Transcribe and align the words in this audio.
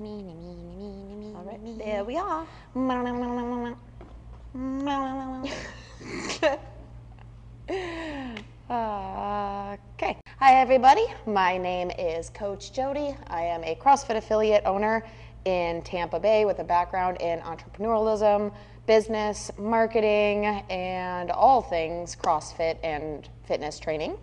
Me, 0.00 0.22
me, 0.22 0.32
me, 0.32 0.54
me, 0.54 0.76
me, 0.76 1.16
me, 1.16 1.32
All 1.34 1.42
right, 1.42 1.78
there 1.78 2.04
we 2.04 2.16
are. 2.16 2.46
Okay. 9.94 10.16
Hi, 10.38 10.60
everybody. 10.60 11.04
My 11.26 11.58
name 11.58 11.90
is 11.98 12.30
Coach 12.30 12.72
Jody. 12.72 13.16
I 13.26 13.42
am 13.42 13.64
a 13.64 13.74
CrossFit 13.74 14.16
affiliate 14.16 14.62
owner 14.66 15.04
in 15.44 15.82
Tampa 15.82 16.20
Bay 16.20 16.44
with 16.44 16.60
a 16.60 16.64
background 16.64 17.16
in 17.20 17.40
entrepreneurialism, 17.40 18.52
business, 18.86 19.50
marketing, 19.58 20.44
and 20.70 21.32
all 21.32 21.60
things 21.60 22.14
CrossFit 22.14 22.78
and 22.84 23.28
fitness 23.46 23.80
training. 23.80 24.14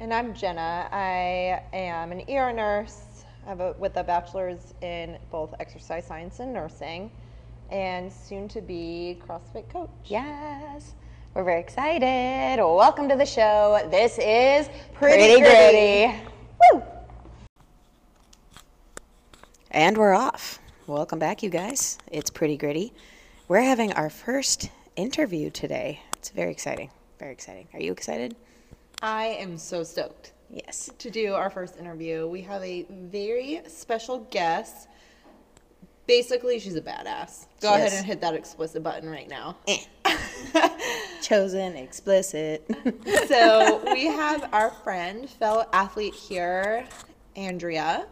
And 0.00 0.12
I'm 0.12 0.34
Jenna. 0.34 0.88
I 0.90 1.62
am 1.72 2.10
an 2.10 2.22
ER 2.28 2.52
nurse 2.52 3.07
I 3.44 3.48
have 3.48 3.60
a, 3.60 3.72
with 3.78 3.96
a 3.96 4.04
bachelor's 4.04 4.74
in 4.82 5.18
both 5.30 5.54
exercise 5.60 6.06
science 6.06 6.40
and 6.40 6.52
nursing, 6.52 7.10
and 7.70 8.12
soon 8.12 8.48
to 8.48 8.60
be 8.60 9.20
CrossFit 9.26 9.68
coach. 9.70 9.90
Yes. 10.04 10.94
We're 11.34 11.44
very 11.44 11.60
excited. 11.60 12.62
Welcome 12.62 13.08
to 13.08 13.16
the 13.16 13.26
show. 13.26 13.86
This 13.90 14.18
is 14.18 14.68
Pretty 14.94 15.36
Pretty, 15.36 15.40
Gritty. 15.40 16.06
Gritty. 16.06 16.20
Woo! 16.72 16.82
And 19.70 19.96
we're 19.96 20.14
off. 20.14 20.58
Welcome 20.86 21.18
back, 21.18 21.42
you 21.42 21.50
guys. 21.50 21.98
It's 22.10 22.30
Pretty 22.30 22.56
Gritty. 22.56 22.92
We're 23.46 23.62
having 23.62 23.92
our 23.92 24.10
first 24.10 24.70
interview 24.96 25.50
today. 25.50 26.00
It's 26.16 26.30
very 26.30 26.50
exciting. 26.50 26.90
Very 27.18 27.32
exciting. 27.32 27.68
Are 27.72 27.80
you 27.80 27.92
excited? 27.92 28.34
I 29.00 29.26
am 29.26 29.58
so 29.58 29.84
stoked 29.84 30.32
Yes. 30.50 30.90
to 30.98 31.10
do 31.10 31.34
our 31.34 31.50
first 31.50 31.76
interview. 31.76 32.26
We 32.26 32.42
have 32.42 32.62
a 32.62 32.86
very 32.90 33.60
special 33.66 34.20
guest. 34.30 34.88
Basically, 36.06 36.58
she's 36.58 36.74
a 36.74 36.80
badass. 36.80 37.46
Go 37.60 37.74
ahead 37.74 37.92
and 37.92 38.06
hit 38.06 38.20
that 38.22 38.34
explicit 38.34 38.82
button 38.82 39.10
right 39.10 39.28
now. 39.28 39.56
Chosen, 41.22 41.76
explicit. 41.76 42.64
so 43.26 43.82
we 43.92 44.06
have 44.06 44.48
our 44.54 44.70
friend, 44.70 45.28
fellow 45.28 45.66
athlete 45.74 46.14
here, 46.14 46.86
Andrea. 47.36 48.06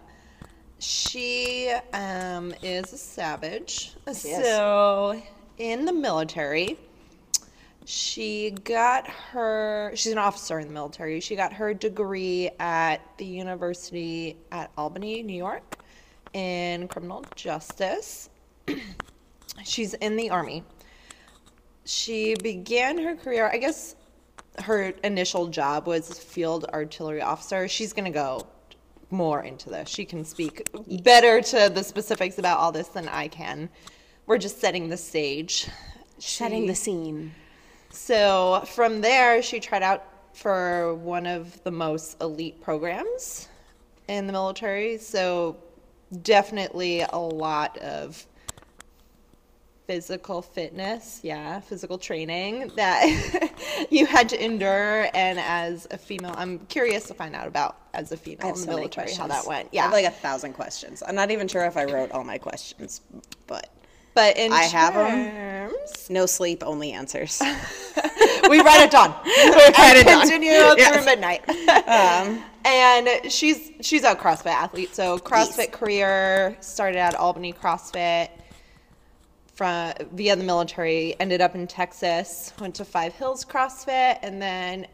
She 0.78 1.72
um, 1.94 2.54
is 2.62 2.92
a 2.92 2.98
savage. 2.98 3.94
Yes. 4.06 4.22
So 4.22 5.22
in 5.56 5.86
the 5.86 5.92
military, 5.92 6.78
she 7.86 8.50
got 8.50 9.08
her. 9.08 9.92
She's 9.94 10.12
an 10.12 10.18
officer 10.18 10.58
in 10.58 10.68
the 10.68 10.74
military. 10.74 11.20
She 11.20 11.36
got 11.36 11.52
her 11.54 11.72
degree 11.72 12.50
at 12.58 13.00
the 13.16 13.24
University 13.24 14.36
at 14.52 14.70
Albany, 14.76 15.22
New 15.22 15.36
York, 15.36 15.78
in 16.34 16.88
criminal 16.88 17.24
justice. 17.34 18.28
She's 19.64 19.94
in 19.94 20.16
the 20.16 20.28
army 20.28 20.62
she 21.86 22.34
began 22.42 22.98
her 22.98 23.14
career 23.14 23.48
i 23.52 23.56
guess 23.56 23.94
her 24.58 24.92
initial 25.04 25.46
job 25.46 25.86
was 25.86 26.18
field 26.18 26.64
artillery 26.72 27.22
officer 27.22 27.68
she's 27.68 27.92
going 27.92 28.04
to 28.04 28.10
go 28.10 28.44
more 29.10 29.44
into 29.44 29.70
this 29.70 29.88
she 29.88 30.04
can 30.04 30.24
speak 30.24 30.68
better 31.04 31.40
to 31.40 31.70
the 31.72 31.84
specifics 31.84 32.38
about 32.38 32.58
all 32.58 32.72
this 32.72 32.88
than 32.88 33.08
i 33.08 33.28
can 33.28 33.68
we're 34.26 34.36
just 34.36 34.60
setting 34.60 34.88
the 34.88 34.96
stage 34.96 35.68
Setting 36.18 36.66
the 36.66 36.74
scene. 36.74 37.34
So 37.96 38.62
from 38.66 39.00
there, 39.00 39.42
she 39.42 39.58
tried 39.58 39.82
out 39.82 40.04
for 40.34 40.94
one 40.96 41.26
of 41.26 41.62
the 41.64 41.70
most 41.70 42.20
elite 42.20 42.60
programs 42.60 43.48
in 44.06 44.26
the 44.26 44.32
military. 44.32 44.98
So 44.98 45.56
definitely 46.22 47.00
a 47.00 47.16
lot 47.16 47.78
of 47.78 48.26
physical 49.86 50.42
fitness, 50.42 51.20
yeah, 51.22 51.60
physical 51.60 51.96
training 51.96 52.70
that 52.76 53.56
you 53.90 54.04
had 54.04 54.28
to 54.28 54.44
endure. 54.44 55.08
And 55.14 55.38
as 55.38 55.86
a 55.90 55.96
female, 55.96 56.34
I'm 56.36 56.58
curious 56.66 57.06
to 57.06 57.14
find 57.14 57.34
out 57.34 57.46
about 57.46 57.78
as 57.94 58.12
a 58.12 58.16
female 58.16 58.54
in 58.54 58.60
the 58.60 58.66
military 58.66 59.14
how 59.14 59.26
that 59.28 59.46
went. 59.46 59.70
Yeah, 59.72 59.82
I 59.82 59.84
have 59.84 59.92
like 59.92 60.04
a 60.04 60.10
thousand 60.10 60.52
questions. 60.52 61.02
I'm 61.06 61.14
not 61.14 61.30
even 61.30 61.48
sure 61.48 61.64
if 61.64 61.76
I 61.76 61.84
wrote 61.84 62.10
all 62.10 62.24
my 62.24 62.36
questions, 62.36 63.00
but 63.46 63.70
but 64.16 64.36
in 64.38 64.50
I 64.52 64.64
have 64.64 64.94
terms, 64.94 66.08
no 66.10 66.26
sleep, 66.26 66.64
only 66.66 66.90
answers. 66.92 67.40
we 68.50 68.60
write 68.62 68.80
it 68.80 68.90
down. 68.90 69.14
we 69.24 69.50
write 69.52 69.96
it. 69.98 70.06
Continue 70.06 70.50
Yes. 70.50 70.96
through 70.96 71.04
midnight. 71.04 71.48
Um, 71.86 72.42
and 72.64 73.30
she's 73.30 73.70
she's 73.82 74.02
a 74.02 74.16
CrossFit 74.16 74.46
athlete. 74.46 74.94
So 74.94 75.18
CrossFit 75.18 75.70
career 75.70 76.56
started 76.60 76.98
at 76.98 77.14
Albany 77.14 77.52
CrossFit 77.52 78.30
from 79.54 79.92
via 80.12 80.34
the 80.34 80.44
military. 80.44 81.14
Ended 81.20 81.42
up 81.42 81.54
in 81.54 81.66
Texas. 81.66 82.54
Went 82.58 82.74
to 82.76 82.84
Five 82.86 83.12
Hills 83.12 83.44
CrossFit, 83.44 84.18
and 84.22 84.40
then 84.40 84.86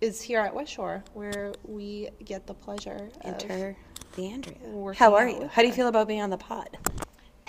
is 0.00 0.20
here 0.20 0.40
at 0.40 0.54
West 0.54 0.72
Shore 0.72 1.02
where 1.14 1.54
we 1.64 2.10
get 2.24 2.46
the 2.46 2.52
pleasure 2.54 3.10
of 3.24 3.42
Enter 3.42 3.76
the 4.16 4.28
Andrea. 4.28 4.94
How 4.96 5.14
are 5.14 5.28
you? 5.28 5.48
How 5.52 5.62
do 5.62 5.68
you 5.68 5.74
feel 5.74 5.88
about 5.88 6.08
being 6.08 6.20
on 6.20 6.30
the 6.30 6.36
pod? 6.36 6.76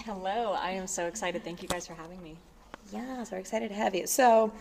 Hello, 0.06 0.54
I 0.54 0.72
am 0.72 0.88
so 0.88 1.08
excited. 1.08 1.44
Thank 1.44 1.62
you 1.62 1.68
guys 1.68 1.88
for 1.88 1.94
having 1.94 2.22
me. 2.24 2.38
Yes, 2.94 3.32
we're 3.32 3.40
excited 3.40 3.70
to 3.70 3.76
have 3.76 3.94
you. 3.94 4.08
So, 4.08 4.54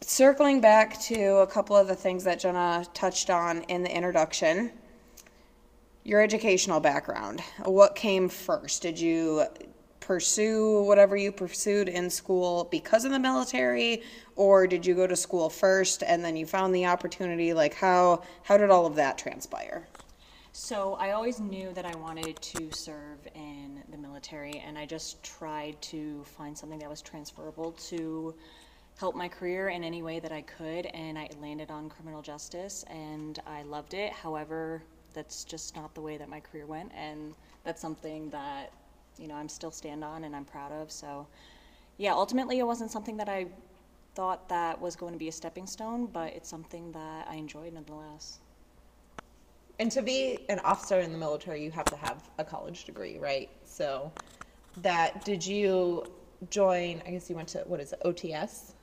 circling 0.00 0.60
back 0.60 0.98
to 1.02 1.36
a 1.36 1.46
couple 1.46 1.76
of 1.76 1.86
the 1.86 1.94
things 1.94 2.24
that 2.24 2.40
Jenna 2.40 2.84
touched 2.92 3.30
on 3.30 3.62
in 3.64 3.82
the 3.82 3.94
introduction, 3.94 4.72
your 6.04 6.20
educational 6.20 6.80
background. 6.80 7.42
What 7.64 7.94
came 7.94 8.28
first? 8.28 8.82
Did 8.82 8.98
you 8.98 9.44
pursue 10.00 10.82
whatever 10.82 11.16
you 11.16 11.30
pursued 11.30 11.88
in 11.88 12.10
school 12.10 12.66
because 12.72 13.04
of 13.04 13.12
the 13.12 13.20
military, 13.20 14.02
or 14.34 14.66
did 14.66 14.84
you 14.84 14.94
go 14.94 15.06
to 15.06 15.14
school 15.14 15.48
first 15.48 16.02
and 16.02 16.24
then 16.24 16.34
you 16.34 16.46
found 16.46 16.74
the 16.74 16.86
opportunity? 16.86 17.52
Like, 17.52 17.74
how 17.74 18.22
how 18.42 18.56
did 18.56 18.70
all 18.70 18.86
of 18.86 18.96
that 18.96 19.18
transpire? 19.18 19.86
So, 20.52 20.94
I 20.94 21.12
always 21.12 21.38
knew 21.38 21.72
that 21.74 21.86
I 21.86 21.94
wanted 21.94 22.34
to 22.42 22.72
serve 22.72 23.18
in 23.36 23.84
the 23.88 23.96
military, 23.96 24.60
and 24.66 24.76
I 24.76 24.84
just 24.84 25.22
tried 25.22 25.80
to 25.82 26.24
find 26.24 26.58
something 26.58 26.80
that 26.80 26.90
was 26.90 27.00
transferable 27.00 27.70
to 27.88 28.34
help 28.98 29.14
my 29.14 29.28
career 29.28 29.68
in 29.68 29.84
any 29.84 30.02
way 30.02 30.18
that 30.18 30.32
I 30.32 30.42
could. 30.42 30.86
And 30.86 31.16
I 31.16 31.28
landed 31.40 31.70
on 31.70 31.88
criminal 31.88 32.20
justice, 32.20 32.84
and 32.90 33.38
I 33.46 33.62
loved 33.62 33.94
it. 33.94 34.12
However, 34.12 34.82
that's 35.14 35.44
just 35.44 35.76
not 35.76 35.94
the 35.94 36.00
way 36.00 36.16
that 36.16 36.28
my 36.28 36.40
career 36.40 36.66
went, 36.66 36.90
and 36.96 37.32
that's 37.62 37.80
something 37.80 38.28
that 38.30 38.72
you 39.18 39.28
know 39.28 39.34
I'm 39.34 39.48
still 39.48 39.70
stand 39.70 40.02
on 40.02 40.24
and 40.24 40.34
I'm 40.34 40.44
proud 40.44 40.72
of. 40.72 40.90
So, 40.90 41.28
yeah, 41.96 42.12
ultimately, 42.12 42.58
it 42.58 42.66
wasn't 42.66 42.90
something 42.90 43.16
that 43.18 43.28
I 43.28 43.46
thought 44.16 44.48
that 44.48 44.80
was 44.80 44.96
going 44.96 45.12
to 45.12 45.18
be 45.18 45.28
a 45.28 45.32
stepping 45.32 45.68
stone, 45.68 46.06
but 46.06 46.32
it's 46.32 46.48
something 46.48 46.90
that 46.90 47.28
I 47.30 47.36
enjoyed 47.36 47.72
nonetheless. 47.72 48.40
And 49.80 49.90
to 49.92 50.02
be 50.02 50.40
an 50.50 50.58
officer 50.58 51.00
in 51.00 51.10
the 51.10 51.16
military, 51.16 51.64
you 51.64 51.70
have 51.70 51.86
to 51.86 51.96
have 51.96 52.28
a 52.36 52.44
college 52.44 52.84
degree, 52.84 53.16
right? 53.18 53.48
So 53.64 54.12
that 54.82 55.24
did 55.24 55.44
you 55.44 56.04
join? 56.50 57.00
I 57.06 57.12
guess 57.12 57.30
you 57.30 57.34
went 57.34 57.48
to 57.48 57.60
what 57.60 57.80
is 57.80 57.94
it? 57.94 58.00
OTS. 58.04 58.74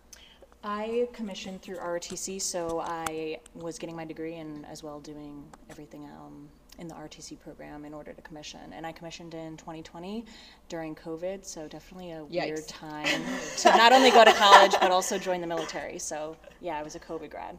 I 0.63 1.07
commissioned 1.13 1.61
through 1.61 1.77
ROTC, 1.77 2.41
so 2.41 2.79
I 2.83 3.37
was 3.53 3.77
getting 3.77 3.95
my 3.95 4.05
degree 4.05 4.37
and 4.37 4.65
as 4.65 4.81
well 4.81 4.99
doing 4.99 5.43
everything 5.69 6.05
um, 6.05 6.49
in 6.79 6.87
the 6.87 6.95
ROTC 6.95 7.39
program 7.39 7.85
in 7.85 7.93
order 7.93 8.11
to 8.11 8.21
commission. 8.23 8.73
And 8.73 8.83
I 8.83 8.91
commissioned 8.91 9.35
in 9.35 9.55
2020 9.55 10.25
during 10.67 10.95
COVID, 10.95 11.45
so 11.45 11.67
definitely 11.67 12.13
a 12.13 12.25
weird 12.25 12.67
time 12.67 13.21
to 13.57 13.69
not 13.69 13.93
only 13.93 14.09
go 14.09 14.25
to 14.25 14.33
college 14.33 14.73
but 14.81 14.89
also 14.89 15.19
join 15.19 15.41
the 15.41 15.47
military. 15.47 15.99
So 15.99 16.35
yeah, 16.59 16.79
I 16.79 16.81
was 16.81 16.95
a 16.95 16.99
COVID 16.99 17.29
grad. 17.29 17.55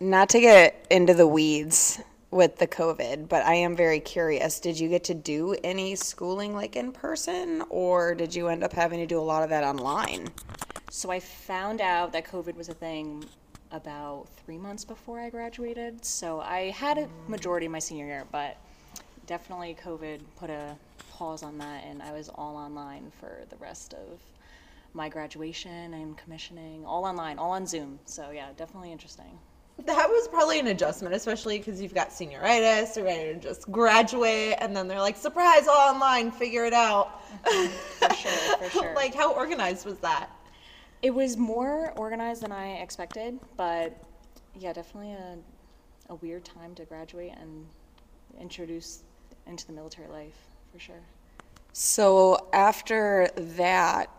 Not 0.00 0.28
to 0.30 0.40
get 0.40 0.84
into 0.90 1.14
the 1.14 1.28
weeds 1.28 2.02
with 2.30 2.58
the 2.58 2.66
COVID, 2.66 3.28
but 3.28 3.44
I 3.44 3.54
am 3.54 3.76
very 3.76 4.00
curious. 4.00 4.60
Did 4.60 4.78
you 4.78 4.88
get 4.88 5.04
to 5.04 5.14
do 5.14 5.56
any 5.62 5.94
schooling 5.94 6.54
like 6.54 6.76
in 6.76 6.92
person, 6.92 7.62
or 7.70 8.14
did 8.14 8.34
you 8.34 8.48
end 8.48 8.64
up 8.64 8.72
having 8.72 8.98
to 8.98 9.06
do 9.06 9.18
a 9.18 9.22
lot 9.22 9.42
of 9.42 9.50
that 9.50 9.64
online? 9.64 10.28
So 10.90 11.10
I 11.10 11.20
found 11.20 11.80
out 11.80 12.12
that 12.12 12.26
COVID 12.26 12.56
was 12.56 12.68
a 12.68 12.74
thing 12.74 13.24
about 13.72 14.26
three 14.44 14.58
months 14.58 14.84
before 14.84 15.20
I 15.20 15.30
graduated. 15.30 16.04
So 16.04 16.40
I 16.40 16.70
had 16.70 16.98
a 16.98 17.08
majority 17.28 17.66
of 17.66 17.72
my 17.72 17.78
senior 17.78 18.06
year, 18.06 18.24
but 18.32 18.56
definitely 19.26 19.76
COVID 19.82 20.20
put 20.36 20.50
a 20.50 20.76
pause 21.12 21.42
on 21.42 21.58
that, 21.58 21.84
and 21.84 22.02
I 22.02 22.12
was 22.12 22.28
all 22.28 22.56
online 22.56 23.10
for 23.20 23.44
the 23.48 23.56
rest 23.56 23.94
of 23.94 24.20
my 24.94 25.08
graduation 25.08 25.94
and 25.94 26.16
commissioning, 26.16 26.84
all 26.86 27.04
online, 27.04 27.38
all 27.38 27.52
on 27.52 27.66
Zoom. 27.66 27.98
So 28.04 28.30
yeah, 28.30 28.48
definitely 28.56 28.92
interesting. 28.92 29.38
That 29.84 30.08
was 30.08 30.26
probably 30.28 30.58
an 30.58 30.68
adjustment, 30.68 31.14
especially 31.14 31.58
because 31.58 31.82
you've 31.82 31.94
got 31.94 32.08
senioritis, 32.08 32.96
you're 32.96 33.04
ready 33.04 33.34
to 33.34 33.38
just 33.38 33.70
graduate, 33.70 34.56
and 34.58 34.74
then 34.74 34.88
they're 34.88 35.00
like, 35.00 35.16
surprise, 35.16 35.68
all 35.68 35.94
online, 35.94 36.30
figure 36.30 36.64
it 36.64 36.72
out. 36.72 37.22
For 37.44 38.14
sure, 38.14 38.56
for 38.58 38.70
sure. 38.70 38.94
like, 38.96 39.14
how 39.14 39.34
organized 39.34 39.84
was 39.84 39.98
that? 39.98 40.30
It 41.02 41.10
was 41.10 41.36
more 41.36 41.92
organized 41.96 42.42
than 42.42 42.52
I 42.52 42.76
expected, 42.76 43.38
but 43.58 44.02
yeah, 44.58 44.72
definitely 44.72 45.12
a, 45.12 45.36
a 46.08 46.14
weird 46.16 46.44
time 46.44 46.74
to 46.76 46.84
graduate 46.86 47.34
and 47.38 47.66
introduce 48.40 49.02
into 49.46 49.66
the 49.66 49.74
military 49.74 50.08
life 50.08 50.38
for 50.72 50.78
sure. 50.78 51.02
So 51.72 52.48
after 52.54 53.28
that, 53.36 54.10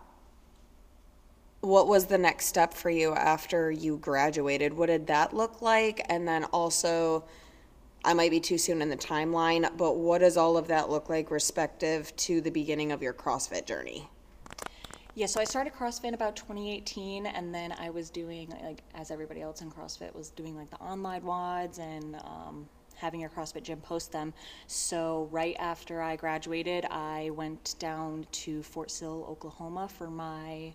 what 1.61 1.87
was 1.87 2.05
the 2.05 2.17
next 2.17 2.45
step 2.45 2.73
for 2.73 2.89
you 2.89 3.13
after 3.13 3.71
you 3.71 3.97
graduated? 3.97 4.73
What 4.73 4.87
did 4.87 5.07
that 5.07 5.33
look 5.33 5.61
like? 5.61 6.05
And 6.09 6.27
then 6.27 6.43
also, 6.45 7.25
I 8.05 8.13
might 8.13 8.31
be 8.31 8.39
too 8.39 8.57
soon 8.57 8.81
in 8.81 8.89
the 8.89 8.97
timeline, 8.97 9.69
but 9.75 9.97
what 9.97 10.19
does 10.19 10.37
all 10.37 10.57
of 10.57 10.67
that 10.67 10.89
look 10.89 11.09
like 11.09 11.31
respective 11.31 12.15
to 12.17 12.41
the 12.41 12.51
beginning 12.51 12.91
of 12.91 13.01
your 13.01 13.13
CrossFit 13.13 13.65
journey? 13.65 14.09
Yeah, 15.15 15.25
so 15.25 15.41
I 15.41 15.45
started 15.45 15.73
CrossFit 15.73 16.13
about 16.13 16.35
2018, 16.35 17.25
and 17.25 17.53
then 17.53 17.71
I 17.71 17.89
was 17.89 18.11
doing 18.11 18.53
like 18.63 18.83
as 18.93 19.09
everybody 19.09 19.41
else 19.41 19.61
in 19.61 19.71
CrossFit 19.71 20.13
was 20.13 20.29
doing 20.29 20.55
like 20.55 20.69
the 20.69 20.77
online 20.77 21.23
WODs 21.23 21.79
and 21.79 22.15
um, 22.17 22.69
having 22.97 23.19
your 23.19 23.29
CrossFit 23.29 23.63
gym 23.63 23.79
post 23.79 24.11
them. 24.11 24.33
So 24.67 25.29
right 25.31 25.55
after 25.59 26.01
I 26.01 26.15
graduated, 26.15 26.85
I 26.85 27.29
went 27.33 27.75
down 27.79 28.25
to 28.31 28.63
Fort 28.63 28.91
Sill, 28.91 29.25
Oklahoma 29.29 29.87
for 29.87 30.09
my 30.09 30.73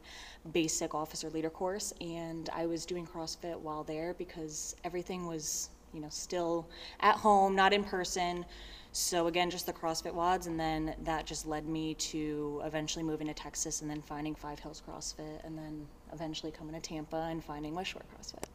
basic 0.53 0.95
officer 0.95 1.31
leader 1.31 1.51
course, 1.51 1.93
and 2.01 2.49
I 2.53 2.67
was 2.67 2.87
doing 2.87 3.07
CrossFit 3.07 3.59
while 3.59 3.85
there 3.85 4.15
because 4.15 4.77
everything 4.85 5.27
was 5.27 5.71
you 5.93 6.01
know 6.01 6.09
still 6.09 6.69
at 7.01 7.17
home, 7.17 7.55
not 7.55 7.73
in 7.73 7.85
person. 7.85 8.45
So 8.95 9.27
again, 9.27 9.51
just 9.51 9.65
the 9.65 9.73
CrossFit 9.73 10.15
WODs. 10.15 10.47
and 10.47 10.61
then 10.61 10.95
that 11.05 11.25
just 11.25 11.47
led 11.47 11.67
me 11.67 11.95
to 11.95 12.61
eventually 12.65 13.03
moving 13.03 13.27
to 13.29 13.35
Texas, 13.35 13.81
and 13.81 13.91
then 13.91 14.03
finding 14.03 14.35
Five 14.35 14.59
Hills 14.59 14.83
CrossFit, 14.87 15.45
and 15.45 15.57
then 15.57 15.87
eventually 16.13 16.53
coming 16.53 16.75
to 16.75 16.81
Tampa 16.81 17.29
and 17.31 17.43
finding 17.43 17.75
West 17.75 17.91
Shore 17.91 18.03
CrossFit. 18.15 18.52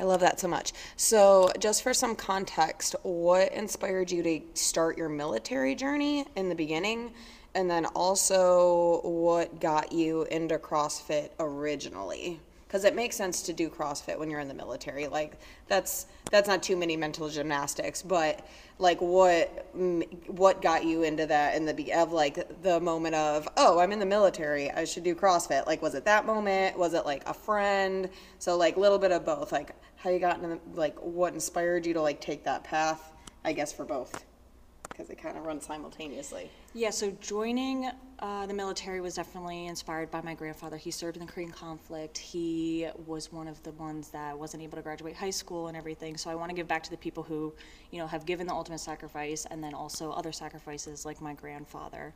I 0.00 0.04
love 0.04 0.20
that 0.20 0.40
so 0.40 0.48
much. 0.48 0.72
So, 0.96 1.52
just 1.58 1.82
for 1.82 1.92
some 1.92 2.16
context, 2.16 2.96
what 3.02 3.52
inspired 3.52 4.10
you 4.10 4.22
to 4.22 4.40
start 4.54 4.96
your 4.96 5.10
military 5.10 5.74
journey 5.74 6.24
in 6.36 6.48
the 6.48 6.54
beginning? 6.54 7.12
And 7.54 7.70
then 7.70 7.84
also, 7.84 9.02
what 9.02 9.60
got 9.60 9.92
you 9.92 10.22
into 10.30 10.58
CrossFit 10.58 11.30
originally? 11.38 12.40
Because 12.66 12.84
it 12.84 12.94
makes 12.94 13.16
sense 13.16 13.42
to 13.42 13.52
do 13.52 13.68
CrossFit 13.68 14.16
when 14.16 14.30
you're 14.30 14.40
in 14.40 14.46
the 14.46 14.54
military. 14.54 15.08
Like 15.08 15.32
that's 15.66 16.06
that's 16.30 16.46
not 16.46 16.62
too 16.62 16.76
many 16.76 16.96
mental 16.96 17.28
gymnastics, 17.28 18.00
but 18.00 18.46
like 18.78 19.00
what 19.00 19.66
what 20.28 20.62
got 20.62 20.84
you 20.84 21.02
into 21.02 21.26
that 21.26 21.56
in 21.56 21.66
the 21.66 21.74
be 21.74 21.92
of 21.92 22.12
like 22.12 22.62
the 22.62 22.78
moment 22.78 23.16
of 23.16 23.48
oh 23.56 23.80
I'm 23.80 23.90
in 23.90 23.98
the 23.98 24.06
military 24.06 24.70
I 24.70 24.84
should 24.84 25.02
do 25.02 25.16
CrossFit. 25.16 25.66
Like 25.66 25.82
was 25.82 25.96
it 25.96 26.04
that 26.04 26.24
moment? 26.26 26.78
Was 26.78 26.94
it 26.94 27.04
like 27.04 27.28
a 27.28 27.34
friend? 27.34 28.08
So 28.38 28.56
like 28.56 28.76
a 28.76 28.80
little 28.80 29.00
bit 29.00 29.10
of 29.10 29.24
both. 29.24 29.50
Like 29.50 29.74
how 30.02 30.10
you 30.10 30.18
got 30.18 30.36
into 30.36 30.48
the, 30.48 30.60
like 30.74 30.98
what 30.98 31.34
inspired 31.34 31.86
you 31.86 31.94
to 31.94 32.02
like 32.02 32.20
take 32.20 32.44
that 32.44 32.64
path? 32.64 33.12
I 33.44 33.52
guess 33.52 33.72
for 33.72 33.84
both 33.84 34.24
because 35.00 35.08
they 35.08 35.14
kind 35.14 35.38
of 35.38 35.46
run 35.46 35.60
simultaneously. 35.60 36.50
Yeah, 36.74 36.90
so 36.90 37.10
joining 37.22 37.90
uh, 38.18 38.46
the 38.46 38.52
military 38.52 39.00
was 39.00 39.14
definitely 39.14 39.66
inspired 39.66 40.10
by 40.10 40.20
my 40.20 40.34
grandfather. 40.34 40.76
He 40.76 40.90
served 40.90 41.16
in 41.16 41.24
the 41.24 41.32
Korean 41.32 41.50
conflict. 41.50 42.18
He 42.18 42.86
was 43.06 43.32
one 43.32 43.48
of 43.48 43.62
the 43.62 43.70
ones 43.72 44.10
that 44.10 44.38
wasn't 44.38 44.62
able 44.62 44.76
to 44.76 44.82
graduate 44.82 45.16
high 45.16 45.30
school 45.30 45.68
and 45.68 45.76
everything. 45.76 46.18
So 46.18 46.28
I 46.28 46.34
want 46.34 46.50
to 46.50 46.54
give 46.54 46.68
back 46.68 46.82
to 46.82 46.90
the 46.90 46.98
people 46.98 47.22
who, 47.22 47.54
you 47.90 47.98
know, 47.98 48.06
have 48.06 48.26
given 48.26 48.46
the 48.46 48.52
ultimate 48.52 48.80
sacrifice 48.80 49.46
and 49.50 49.64
then 49.64 49.72
also 49.72 50.10
other 50.10 50.32
sacrifices 50.32 51.06
like 51.06 51.22
my 51.22 51.32
grandfather. 51.32 52.12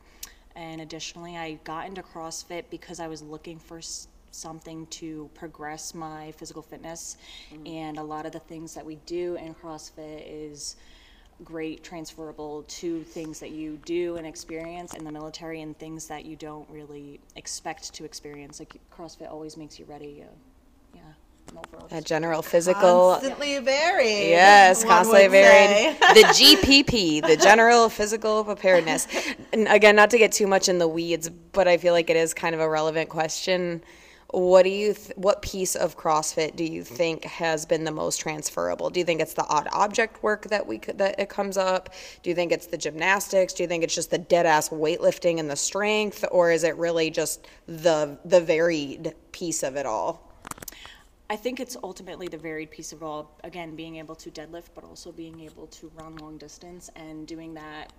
And 0.55 0.79
additionally, 0.79 1.37
I 1.37 1.59
got 1.63 1.87
into 1.87 2.03
CrossFit 2.03 2.65
because 2.69 2.99
I 2.99 3.07
was 3.07 3.23
looking 3.23 3.57
for 3.57 3.81
something 4.35 4.85
to 4.87 5.29
progress 5.33 5.93
my 5.93 6.31
physical 6.33 6.61
fitness. 6.61 7.17
And 7.65 7.97
a 7.97 8.03
lot 8.03 8.25
of 8.25 8.31
the 8.31 8.39
things 8.39 8.73
that 8.73 8.85
we 8.85 8.95
do 9.05 9.35
in 9.35 9.55
CrossFit 9.55 10.23
is 10.27 10.75
great 11.43 11.83
transferable 11.83 12.63
to 12.63 13.03
things 13.03 13.39
that 13.39 13.51
you 13.51 13.77
do 13.85 14.15
and 14.15 14.25
experience 14.25 14.93
in 14.93 15.03
the 15.03 15.11
military 15.11 15.61
and 15.61 15.77
things 15.77 16.07
that 16.07 16.25
you 16.25 16.35
don't 16.35 16.69
really 16.69 17.19
expect 17.35 17.93
to 17.93 18.05
experience. 18.05 18.59
Like 18.59 18.79
CrossFit 18.95 19.29
always 19.29 19.57
makes 19.57 19.77
you 19.77 19.85
ready. 19.85 20.23
Uh, 20.23 20.31
yeah, 20.95 21.01
an 21.51 21.57
overall. 21.57 21.87
A 21.91 22.01
general 22.01 22.41
physical. 22.41 23.11
Constantly 23.13 23.59
varied. 23.59 24.29
Yes, 24.29 24.83
constantly 24.83 25.23
would 25.23 25.31
varied. 25.31 25.99
the 25.99 26.23
GPP, 26.23 27.25
the 27.25 27.37
general 27.37 27.89
physical 27.89 28.43
preparedness. 28.43 29.07
And 29.53 29.69
again, 29.69 29.95
not 29.95 30.09
to 30.09 30.17
get 30.17 30.33
too 30.33 30.47
much 30.47 30.67
in 30.67 30.79
the 30.79 30.87
weeds, 30.87 31.29
but 31.29 31.65
I 31.65 31.77
feel 31.77 31.93
like 31.93 32.09
it 32.09 32.17
is 32.17 32.33
kind 32.33 32.53
of 32.53 32.59
a 32.59 32.69
relevant 32.69 33.09
question. 33.09 33.81
What 34.31 34.63
do 34.63 34.69
you, 34.69 34.93
th- 34.93 35.15
what 35.15 35.41
piece 35.41 35.75
of 35.75 35.95
CrossFit 35.95 36.55
do 36.55 36.63
you 36.63 36.83
think 36.83 37.23
has 37.25 37.65
been 37.65 37.83
the 37.83 37.91
most 37.91 38.19
transferable? 38.19 38.89
Do 38.89 38.99
you 38.99 39.05
think 39.05 39.21
it's 39.21 39.35
the 39.35 39.45
odd 39.45 39.67
object 39.71 40.23
work 40.23 40.47
that 40.49 40.65
we 40.65 40.79
could, 40.79 40.97
that 40.97 41.19
it 41.19 41.29
comes 41.29 41.57
up? 41.57 41.93
Do 42.23 42.29
you 42.29 42.35
think 42.35 42.51
it's 42.51 42.65
the 42.65 42.77
gymnastics? 42.77 43.53
Do 43.53 43.63
you 43.63 43.67
think 43.67 43.83
it's 43.83 43.93
just 43.93 44.09
the 44.09 44.17
dead 44.17 44.45
ass 44.45 44.69
weightlifting 44.69 45.39
and 45.39 45.49
the 45.49 45.55
strength, 45.55 46.25
or 46.31 46.51
is 46.51 46.63
it 46.63 46.75
really 46.75 47.09
just 47.09 47.47
the 47.67 48.17
the 48.25 48.41
varied 48.41 49.13
piece 49.31 49.61
of 49.63 49.75
it 49.75 49.85
all? 49.85 50.33
I 51.29 51.35
think 51.35 51.59
it's 51.59 51.77
ultimately 51.83 52.27
the 52.27 52.37
varied 52.37 52.71
piece 52.71 52.93
of 52.93 53.03
all. 53.03 53.31
Again, 53.43 53.75
being 53.75 53.95
able 53.97 54.15
to 54.15 54.31
deadlift, 54.31 54.69
but 54.73 54.83
also 54.83 55.11
being 55.11 55.39
able 55.41 55.67
to 55.67 55.91
run 55.95 56.15
long 56.17 56.37
distance 56.37 56.89
and 56.95 57.27
doing 57.27 57.53
that 57.53 57.93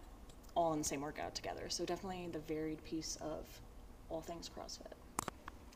all 0.57 0.73
in 0.73 0.79
the 0.81 0.85
same 0.85 1.01
workout 1.01 1.35
together. 1.35 1.69
So 1.69 1.85
definitely 1.85 2.29
the 2.33 2.41
varied 2.41 2.83
piece 2.85 3.17
of 3.21 3.45
all 4.09 4.21
things 4.21 4.49
CrossFit. 4.49 4.93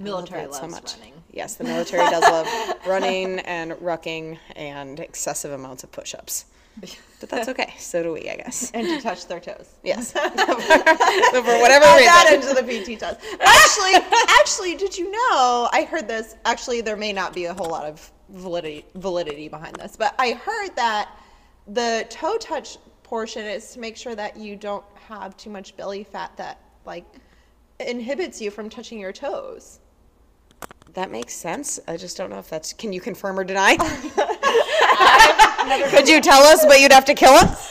Military 0.01 0.47
loves 0.47 0.59
so 0.59 0.67
much. 0.69 0.97
running. 0.97 1.15
Yes, 1.31 1.55
the 1.57 1.65
military 1.65 2.09
does 2.11 2.23
love 2.23 2.49
running 2.87 3.39
and 3.41 3.73
rucking 3.73 4.39
and 4.57 4.99
excessive 4.99 5.53
amounts 5.53 5.85
of 5.85 5.93
push-ups. 5.93 6.47
But 7.21 7.29
that's 7.29 7.49
okay. 7.49 7.75
So 7.79 8.03
do 8.03 8.13
we, 8.13 8.31
I 8.31 8.37
guess. 8.37 8.71
And 8.73 8.87
to 8.87 9.01
touch 9.03 9.27
their 9.27 9.41
toes. 9.41 9.69
Yes. 9.83 10.13
For 10.13 10.21
whatever 10.23 11.85
Add 11.85 12.07
that 12.07 12.29
reason. 12.35 12.57
into 12.57 12.63
the 12.63 12.97
PT 12.97 12.99
test. 12.99 13.21
Actually, 13.41 14.17
actually, 14.41 14.77
did 14.77 14.97
you 14.97 15.11
know? 15.11 15.69
I 15.73 15.87
heard 15.91 16.09
this. 16.09 16.37
Actually, 16.47 16.81
there 16.81 16.97
may 16.97 17.13
not 17.13 17.35
be 17.35 17.45
a 17.45 17.55
whole 17.55 17.69
lot 17.69 17.85
of 17.85 18.11
validity 18.31 18.87
validity 18.95 19.49
behind 19.49 19.77
this, 19.77 19.97
but 19.97 20.15
I 20.19 20.33
heard 20.33 20.75
that 20.77 21.11
the 21.67 22.07
toe 22.09 22.39
touch 22.39 22.79
portion 23.03 23.45
is 23.45 23.73
to 23.73 23.81
make 23.81 23.97
sure 23.97 24.15
that 24.15 24.37
you 24.37 24.57
don't 24.57 24.85
have 25.09 25.37
too 25.37 25.51
much 25.51 25.77
belly 25.77 26.05
fat 26.05 26.35
that 26.37 26.61
like 26.87 27.05
inhibits 27.81 28.41
you 28.41 28.51
from 28.51 28.71
touching 28.71 28.99
your 28.99 29.13
toes. 29.13 29.81
That 30.95 31.11
makes 31.11 31.35
sense. 31.35 31.79
I 31.87 31.97
just 31.97 32.17
don't 32.17 32.31
know 32.31 32.39
if 32.39 32.49
that's. 32.49 32.73
Can 32.73 32.93
you 32.93 33.01
confirm 33.01 33.39
or 33.39 33.45
deny? 33.45 33.77
Could 35.91 36.09
you 36.09 36.21
tell 36.21 36.43
us, 36.43 36.65
but 36.67 36.81
you'd 36.81 36.93
have 36.93 37.05
to 37.05 37.15
kill 37.15 37.33
us? 37.33 37.71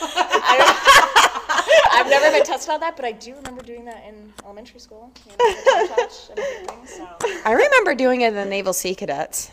I've 1.91 2.07
never 2.09 2.31
been 2.31 2.45
tested 2.45 2.73
on 2.73 2.79
that, 2.79 2.95
but 2.95 3.03
I 3.03 3.11
do 3.11 3.35
remember 3.35 3.61
doing 3.61 3.83
that 3.85 4.05
in 4.07 4.33
elementary 4.45 4.79
school. 4.79 5.11
You 5.25 5.31
know, 5.31 5.37
the 5.37 5.93
touch 5.95 6.29
and 6.29 6.39
everything, 6.39 6.87
so. 6.87 7.07
I 7.45 7.51
remember 7.51 7.93
doing 7.93 8.21
it 8.21 8.29
in 8.29 8.35
the 8.35 8.45
Naval 8.45 8.73
Sea 8.73 8.95
Cadets. 8.95 9.51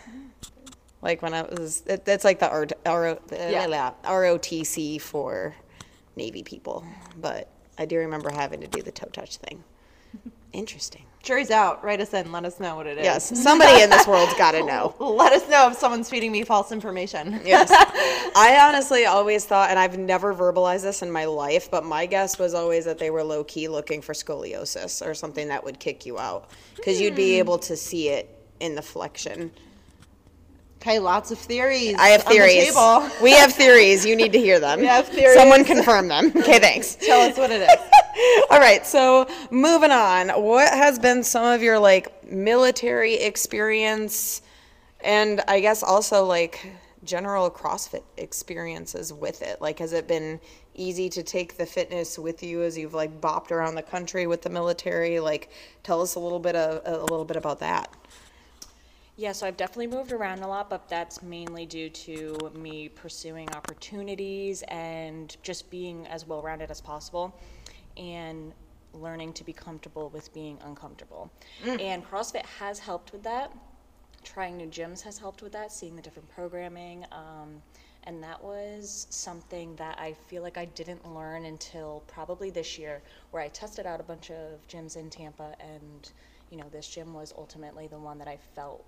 Like 1.03 1.23
when 1.23 1.35
I 1.35 1.43
was, 1.43 1.83
it, 1.87 2.05
it's 2.07 2.25
like 2.25 2.39
the 2.39 2.49
R, 2.49 2.67
R, 2.85 3.07
uh, 3.09 3.17
Yeah. 3.33 3.93
ROTC 4.05 5.01
for 5.01 5.55
Navy 6.15 6.43
people. 6.43 6.85
But 7.21 7.49
I 7.79 7.85
do 7.85 7.99
remember 7.99 8.31
having 8.31 8.61
to 8.61 8.67
do 8.69 8.81
the 8.83 8.93
toe 8.93 9.09
touch 9.13 9.39
thing. 9.39 9.65
Interesting. 10.53 11.05
Jury's 11.27 11.51
out. 11.51 11.83
Write 11.83 12.01
us 12.01 12.15
in. 12.15 12.31
Let 12.31 12.45
us 12.45 12.61
know 12.61 12.77
what 12.77 12.87
it 12.87 12.99
is. 12.99 13.05
Yes, 13.05 13.43
somebody 13.43 13.83
in 13.83 13.91
this 13.91 14.07
world's 14.07 14.33
got 14.39 14.53
to 14.53 14.65
know. 14.65 14.95
Let 15.01 15.33
us 15.33 15.49
know 15.49 15.69
if 15.69 15.77
someone's 15.77 16.09
feeding 16.09 16.31
me 16.31 16.45
false 16.45 16.71
information. 16.71 17.41
Yes. 17.45 17.69
I 18.37 18.57
honestly 18.63 19.07
always 19.07 19.45
thought, 19.45 19.71
and 19.71 19.79
I've 19.79 19.99
never 19.99 20.33
verbalized 20.33 20.83
this 20.83 21.03
in 21.03 21.11
my 21.11 21.25
life, 21.25 21.69
but 21.69 21.85
my 21.85 22.07
guess 22.07 22.39
was 22.39 22.55
always 22.55 22.85
that 22.85 22.99
they 22.99 23.11
were 23.11 23.25
low 23.25 23.43
key 23.43 23.67
looking 23.67 24.01
for 24.01 24.13
scoliosis 24.13 25.05
or 25.05 25.15
something 25.15 25.49
that 25.49 25.65
would 25.65 25.81
kick 25.81 26.07
you 26.07 26.17
out 26.17 26.49
because 26.77 27.01
you'd 27.01 27.17
be 27.17 27.35
hmm. 27.35 27.41
able 27.41 27.59
to 27.59 27.77
see 27.77 28.09
it 28.09 28.31
in 28.61 28.77
the 28.77 28.83
flexion. 28.83 29.51
Okay, 30.81 31.01
lots 31.01 31.33
of 31.33 31.39
theories. 31.39 31.97
I 31.99 32.11
have 32.11 32.23
the 32.23 32.31
theories. 32.31 32.67
table. 32.67 33.11
We 33.21 33.33
have 33.33 33.53
theories. 33.53 34.07
You 34.07 34.15
need 34.15 34.33
to 34.33 34.39
hear 34.39 34.61
them. 34.61 34.79
We 34.87 34.87
have 34.87 35.09
theories. 35.09 35.37
Someone 35.37 35.65
confirm 35.65 36.07
them. 36.07 36.29
Okay, 36.37 36.61
thanks. 36.61 36.95
Tell 36.95 37.29
us 37.29 37.37
what 37.37 37.51
it 37.51 37.63
is. 37.63 38.06
All 38.51 38.59
right, 38.59 38.87
so 38.87 39.29
moving 39.51 39.91
on. 39.91 40.29
What 40.31 40.69
has 40.73 40.99
been 40.99 41.23
some 41.23 41.45
of 41.45 41.63
your 41.63 41.79
like 41.79 42.31
military 42.31 43.15
experience 43.15 44.43
and 45.03 45.43
I 45.49 45.61
guess 45.61 45.83
also 45.83 46.25
like 46.25 46.67
general 47.05 47.51
CrossFit 47.51 48.03
experiences 48.17 49.13
with 49.13 49.43
it? 49.43 49.61
Like 49.61 49.79
has 49.81 49.93
it 49.93 50.09
been 50.09 50.41
easy 50.75 51.11
to 51.11 51.23
take 51.23 51.59
the 51.59 51.67
fitness 51.67 52.19
with 52.19 52.43
you 52.43 52.63
as 52.63 52.79
you've 52.79 52.95
like 52.95 53.21
bopped 53.21 53.51
around 53.51 53.75
the 53.75 53.83
country 53.83 54.27
with 54.27 54.41
the 54.41 54.51
military? 54.51 55.21
Like 55.21 55.51
tell 55.83 56.01
us 56.01 56.15
a 56.15 56.21
little 56.21 56.41
bit 56.41 56.57
of, 56.57 56.83
a 56.87 57.03
little 57.03 57.25
bit 57.25 57.37
about 57.37 57.61
that. 57.61 57.93
Yeah, 59.19 59.33
so 59.33 59.47
I've 59.47 59.57
definitely 59.57 59.89
moved 59.89 60.13
around 60.13 60.41
a 60.41 60.49
lot, 60.49 60.69
but 60.71 60.89
that's 60.89 61.23
mainly 61.23 61.65
due 61.65 61.89
to 61.89 62.51
me 62.55 62.89
pursuing 62.89 63.51
opportunities 63.55 64.63
and 64.69 65.35
just 65.43 65.71
being 65.71 66.07
as 66.07 66.27
well 66.27 66.41
rounded 66.43 66.71
as 66.71 66.81
possible 66.81 67.35
and 67.97 68.53
learning 68.93 69.33
to 69.35 69.45
be 69.45 69.53
comfortable 69.53 70.09
with 70.11 70.33
being 70.33 70.59
uncomfortable. 70.65 71.31
And 71.81 72.05
CrossFit 72.05 72.47
has 72.59 72.79
helped 72.79 73.13
with 73.13 73.23
that. 73.25 73.53
Trying 74.25 74.57
new 74.57 74.67
gyms 74.67 75.03
has 75.03 75.19
helped 75.19 75.43
with 75.43 75.53
that, 75.53 75.71
seeing 75.73 75.97
the 75.97 76.03
different 76.03 76.29
programming. 76.31 77.05
Um, 77.13 77.63
And 78.09 78.23
that 78.23 78.41
was 78.43 79.09
something 79.11 79.75
that 79.77 79.99
I 79.99 80.13
feel 80.29 80.43
like 80.43 80.57
I 80.57 80.67
didn't 80.67 81.05
learn 81.13 81.45
until 81.45 82.05
probably 82.07 82.51
this 82.51 82.79
year, 82.79 83.03
where 83.33 83.43
I 83.43 83.49
tested 83.49 83.85
out 83.85 83.99
a 83.99 84.05
bunch 84.05 84.31
of 84.31 84.65
gyms 84.69 84.97
in 84.97 85.11
Tampa, 85.11 85.57
and 85.59 86.13
you 86.51 86.57
know, 86.57 86.69
this 86.71 86.89
gym 86.89 87.13
was 87.13 87.35
ultimately 87.37 87.89
the 87.89 87.99
one 87.99 88.17
that 88.19 88.29
I 88.29 88.39
felt 88.55 88.85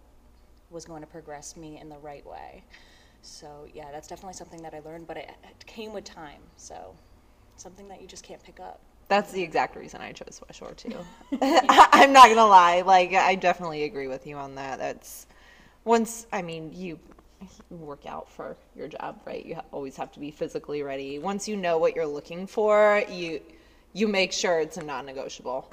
was 0.70 0.84
going 0.84 1.00
to 1.00 1.08
progress 1.08 1.56
me 1.56 1.80
in 1.80 1.88
the 1.88 1.98
right 1.98 2.24
way. 2.24 2.62
So 3.22 3.66
yeah, 3.74 3.90
that's 3.90 4.06
definitely 4.06 4.34
something 4.34 4.62
that 4.62 4.72
I 4.72 4.78
learned, 4.80 5.08
but 5.08 5.16
it, 5.16 5.30
it 5.42 5.66
came 5.66 5.92
with 5.92 6.04
time. 6.04 6.42
So 6.56 6.94
something 7.56 7.88
that 7.88 8.00
you 8.00 8.06
just 8.06 8.22
can't 8.22 8.42
pick 8.44 8.60
up. 8.60 8.80
That's 9.08 9.32
the 9.32 9.42
exact 9.42 9.74
reason 9.74 10.02
I 10.02 10.12
chose 10.12 10.40
West 10.46 10.58
Shore 10.58 10.74
too. 10.74 10.92
I'm 11.42 12.12
not 12.12 12.28
gonna 12.28 12.46
lie, 12.46 12.82
like 12.82 13.14
I 13.14 13.34
definitely 13.34 13.84
agree 13.84 14.06
with 14.06 14.26
you 14.26 14.36
on 14.36 14.54
that. 14.56 14.78
That's 14.78 15.26
once 15.84 16.26
I 16.32 16.42
mean 16.42 16.72
you 16.74 16.98
work 17.70 18.04
out 18.06 18.28
for 18.30 18.56
your 18.76 18.88
job, 18.88 19.20
right? 19.24 19.44
You 19.44 19.60
always 19.72 19.96
have 19.96 20.12
to 20.12 20.20
be 20.20 20.30
physically 20.30 20.82
ready. 20.82 21.18
Once 21.18 21.48
you 21.48 21.56
know 21.56 21.78
what 21.78 21.96
you're 21.96 22.06
looking 22.06 22.46
for, 22.46 23.02
you 23.08 23.40
you 23.94 24.08
make 24.08 24.32
sure 24.32 24.60
it's 24.60 24.76
a 24.76 24.84
non-negotiable. 24.84 25.72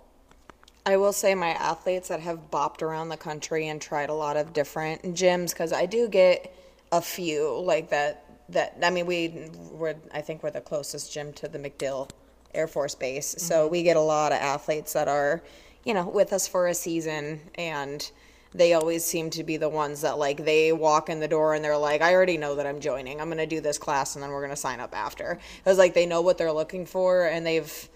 I 0.86 0.98
will 0.98 1.14
say 1.14 1.36
my 1.36 1.50
athletes 1.50 2.08
that 2.10 2.20
have 2.22 2.52
bopped 2.52 2.82
around 2.82 3.10
the 3.10 3.18
country 3.18 3.68
and 3.68 3.82
tried 3.82 4.10
a 4.10 4.14
lot 4.14 4.38
of 4.38 4.54
different 4.54 5.02
gyms 5.16 5.50
because 5.50 5.74
I 5.74 5.88
do 5.88 6.08
get 6.08 6.56
a 6.92 7.02
few 7.02 7.60
like 7.60 7.90
that. 7.90 8.22
That 8.50 8.78
I 8.82 8.92
mean, 8.92 9.08
we 9.08 9.50
were 9.72 9.96
I 10.14 10.22
think 10.22 10.42
we're 10.42 10.52
the 10.52 10.62
closest 10.62 11.12
gym 11.12 11.34
to 11.34 11.50
the 11.50 11.58
MacDill 11.58 12.10
Air 12.56 12.68
Force 12.68 12.96
Base, 12.96 13.36
so 13.38 13.64
mm-hmm. 13.64 13.72
we 13.72 13.84
get 13.84 13.98
a 13.98 14.02
lot 14.02 14.32
of 14.32 14.40
athletes 14.40 14.94
that 14.94 15.08
are, 15.08 15.44
you 15.84 15.94
know, 15.94 16.08
with 16.08 16.34
us 16.34 16.48
for 16.48 16.68
a 16.68 16.74
season 16.74 17.42
and 17.56 18.10
they 18.56 18.74
always 18.74 19.04
seem 19.04 19.30
to 19.30 19.44
be 19.44 19.58
the 19.58 19.68
ones 19.68 20.02
that 20.02 20.18
like 20.18 20.46
they 20.46 20.72
walk 20.72 21.10
in 21.10 21.20
the 21.20 21.28
door 21.28 21.54
and 21.54 21.64
they're 21.64 21.78
like 21.78 22.02
i 22.02 22.14
already 22.14 22.38
know 22.38 22.56
that 22.56 22.66
i'm 22.66 22.80
joining. 22.80 23.20
I'm 23.20 23.28
going 23.28 23.38
to 23.38 23.46
do 23.46 23.60
this 23.60 23.78
class 23.78 24.16
and 24.16 24.24
then 24.24 24.32
we're 24.32 24.40
going 24.40 24.52
to 24.52 24.56
sign 24.56 24.80
up 24.80 24.96
after. 24.96 25.34
It 25.34 25.70
was 25.70 25.78
like 25.78 25.94
they 25.94 26.06
know 26.06 26.22
what 26.22 26.38
they're 26.38 26.54
looking 26.54 26.86
for 26.86 27.26
and 27.26 27.46
they've 27.46 27.90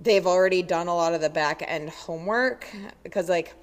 they've 0.00 0.26
already 0.26 0.62
done 0.62 0.88
a 0.88 0.94
lot 0.94 1.14
of 1.14 1.20
the 1.20 1.30
back 1.30 1.62
end 1.66 1.88
homework 1.90 2.66
because 3.02 3.28
like 3.28 3.54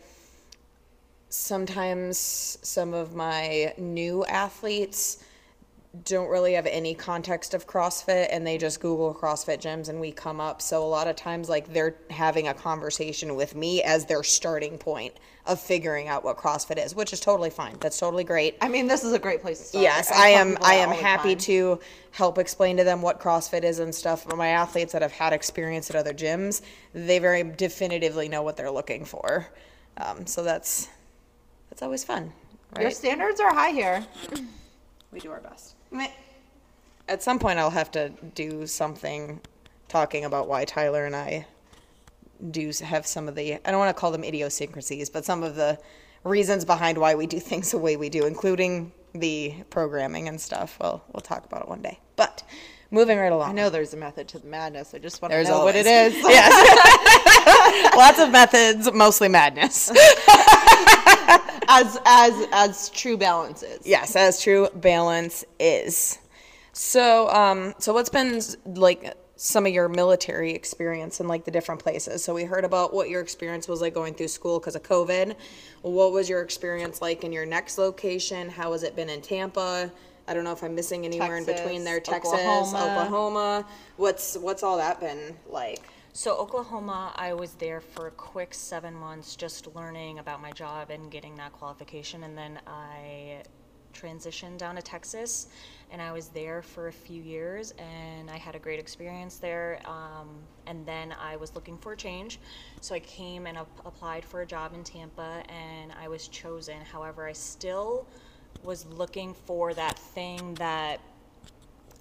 sometimes 1.30 2.58
some 2.62 2.94
of 2.94 3.16
my 3.16 3.74
new 3.78 4.26
athletes 4.26 5.24
don't 6.06 6.30
really 6.30 6.54
have 6.54 6.66
any 6.68 6.94
context 6.94 7.54
of 7.54 7.68
CrossFit 7.68 8.28
and 8.32 8.48
they 8.48 8.58
just 8.58 8.80
Google 8.80 9.14
CrossFit 9.14 9.60
gyms 9.60 9.90
and 9.90 10.00
we 10.00 10.12
come 10.14 10.40
up. 10.40 10.62
So 10.62 10.82
a 10.82 10.88
lot 10.88 11.08
of 11.08 11.18
times 11.18 11.50
like 11.50 11.74
they're 11.74 11.96
having 12.10 12.48
a 12.48 12.54
conversation 12.54 13.36
with 13.36 13.56
me 13.56 13.84
as 13.84 14.06
their 14.06 14.24
starting 14.24 14.78
point 14.78 15.14
of 15.46 15.60
figuring 15.60 16.08
out 16.08 16.24
what 16.24 16.38
CrossFit 16.38 16.84
is, 16.84 16.96
which 16.96 17.12
is 17.12 17.20
totally 17.20 17.50
fine. 17.50 17.76
That's 17.82 18.00
totally 18.00 18.24
great. 18.24 18.56
I 18.62 18.70
mean, 18.70 18.88
this 18.88 19.04
is 19.04 19.12
a 19.12 19.20
great 19.20 19.42
place 19.42 19.60
to 19.60 19.66
start. 19.66 19.84
Yes, 19.84 20.10
I 20.12 20.28
I 20.28 20.30
am. 20.30 20.58
I 20.62 20.76
am 20.76 20.92
happy 20.92 21.36
to 21.36 21.80
help 22.12 22.38
explain 22.38 22.78
to 22.78 22.86
them 22.86 23.02
what 23.02 23.20
CrossFit 23.20 23.64
is 23.64 23.80
and 23.80 23.94
stuff. 23.94 24.26
But 24.26 24.38
my 24.38 24.50
athletes 24.50 24.94
that 24.94 25.02
have 25.02 25.12
had 25.12 25.34
experience 25.34 25.90
at 25.90 25.96
other 25.98 26.14
gyms, 26.14 26.62
they 26.94 27.20
very 27.20 27.44
definitively 27.44 28.30
know 28.30 28.44
what 28.44 28.56
they're 28.56 28.72
looking 28.72 29.04
for. 29.04 29.50
Um, 29.98 30.26
so 30.26 30.44
that's 30.44 30.88
that's 31.70 31.82
always 31.82 32.04
fun, 32.04 32.32
Your 32.80 32.92
standards 32.92 33.42
are 33.42 33.54
high 33.54 33.72
here. 33.72 34.06
We 35.12 35.20
do 35.20 35.32
our 35.32 35.42
best. 35.42 35.76
At 37.08 37.22
some 37.22 37.40
point, 37.40 37.60
I'll 37.60 37.70
have 37.70 37.92
to 37.92 38.10
do 38.36 38.66
something 38.66 39.42
talking 39.90 40.24
about 40.26 40.48
why 40.48 40.64
Tyler 40.66 41.06
and 41.06 41.16
I 41.16 41.46
do 42.52 42.72
have 42.84 43.06
some 43.06 43.28
of 43.28 43.36
the. 43.36 43.56
I 43.56 43.72
don't 43.72 43.80
want 43.80 43.96
to 43.96 44.00
call 44.00 44.12
them 44.12 44.24
idiosyncrasies, 44.24 45.10
but 45.10 45.26
some 45.26 45.44
of 45.44 45.56
the 45.56 45.78
reasons 46.24 46.64
behind 46.64 46.98
why 46.98 47.16
we 47.16 47.28
do 47.28 47.40
things 47.50 47.72
the 47.72 47.78
way 47.78 47.98
we 47.98 48.10
do, 48.10 48.26
including 48.26 48.92
the 49.14 49.54
programming 49.70 50.28
and 50.30 50.40
stuff. 50.40 50.78
Well, 50.80 51.04
we'll 51.12 51.22
talk 51.22 51.44
about 51.46 51.64
it 51.64 51.68
one 51.68 51.82
day. 51.82 52.00
But 52.16 52.44
moving 52.92 53.18
right 53.18 53.32
along. 53.32 53.50
I 53.50 53.54
know 53.54 53.70
there's 53.70 53.94
a 53.94 53.98
method 53.98 54.30
to 54.30 54.40
the 54.40 54.48
madness. 54.48 54.94
I 54.94 55.00
just 55.00 55.22
want 55.22 55.32
to 55.34 55.36
There's 55.36 55.50
know 55.50 55.66
what 55.66 55.76
it 55.76 55.86
is. 55.86 56.14
always- 56.16 56.34
Yes. 56.34 57.96
Lots 57.98 58.20
of 58.20 58.32
methods, 58.32 58.90
mostly 58.94 59.28
madness. 59.28 59.92
As 61.72 61.98
as 62.06 62.48
as 62.52 62.90
true 62.90 63.18
balance 63.18 63.64
is. 63.64 63.86
yes, 63.86 64.16
as 64.16 64.42
true 64.42 64.68
balance 64.76 65.46
is. 65.60 66.20
So, 66.74 67.30
um, 67.30 67.74
so 67.80 67.94
what's 67.94 68.10
been 68.10 68.42
like 68.66 69.16
some 69.36 69.66
of 69.66 69.74
your 69.74 69.90
military 69.90 70.52
experience 70.54 71.20
in 71.20 71.28
like 71.28 71.46
the 71.46 71.52
different 71.52 71.82
places? 71.82 72.24
So 72.24 72.34
we 72.34 72.44
heard 72.44 72.66
about 72.66 72.94
what 72.94 73.10
your 73.10 73.22
experience 73.22 73.68
was 73.68 73.82
like 73.82 73.94
going 73.94 74.14
through 74.14 74.30
school 74.30 74.60
because 74.60 74.76
of 74.76 74.84
COVID. 74.84 75.36
What 75.82 76.12
was 76.12 76.30
your 76.30 76.42
experience 76.42 77.02
like 77.02 77.24
in 77.24 77.32
your 77.32 77.46
next 77.46 77.78
location? 77.78 78.50
How 78.50 78.72
has 78.74 78.84
it 78.84 78.96
been 78.96 79.10
in 79.10 79.22
Tampa? 79.22 79.92
I 80.28 80.34
don't 80.34 80.44
know 80.44 80.54
if 80.54 80.64
I'm 80.64 80.76
missing 80.76 81.06
anywhere 81.06 81.38
in 81.38 81.46
between 81.46 81.84
there. 81.84 82.00
Texas, 82.00 82.34
Oklahoma. 82.34 82.78
Oklahoma. 82.78 83.66
What's 83.98 84.38
what's 84.38 84.64
all 84.64 84.78
that 84.78 85.00
been 85.00 85.36
like? 85.50 85.84
So 86.14 86.36
Oklahoma, 86.36 87.14
I 87.16 87.34
was 87.34 87.54
there 87.54 87.80
for 87.80 88.08
a 88.08 88.12
quick 88.12 88.54
seven 88.54 88.94
months, 88.94 89.38
just 89.38 89.74
learning 89.74 90.20
about 90.20 90.42
my 90.42 90.52
job 90.52 90.90
and 90.90 91.10
getting 91.10 91.36
that 91.36 91.54
qualification, 91.54 92.24
and 92.24 92.38
then 92.38 92.60
I 92.68 93.44
transitioned 93.94 94.58
down 94.58 94.76
to 94.76 94.82
Texas, 94.82 95.48
and 95.90 96.02
I 96.02 96.12
was 96.12 96.28
there 96.28 96.62
for 96.62 96.90
a 96.90 96.92
few 96.92 97.22
years, 97.22 97.74
and 97.78 98.30
I 98.30 98.36
had 98.36 98.56
a 98.56 98.60
great 98.60 98.78
experience 98.78 99.38
there. 99.38 99.80
Um, 99.86 100.28
and 100.68 100.86
then 100.86 101.16
I 101.18 101.38
was 101.38 101.56
looking 101.56 101.78
for 101.78 101.94
a 101.94 101.98
change, 101.98 102.42
so 102.82 102.94
I 102.94 103.00
came 103.00 103.48
and 103.48 103.60
ap- 103.60 103.86
applied 103.86 104.26
for 104.26 104.42
a 104.42 104.46
job 104.46 104.74
in 104.74 104.84
Tampa, 104.84 105.44
and 105.48 105.94
I 105.94 106.10
was 106.10 106.28
chosen. 106.28 106.82
However, 106.82 107.26
I 107.26 107.32
still 107.32 108.06
was 108.64 108.86
looking 108.88 109.34
for 109.34 109.74
that 109.76 109.98
thing 109.98 110.56
that 110.56 111.00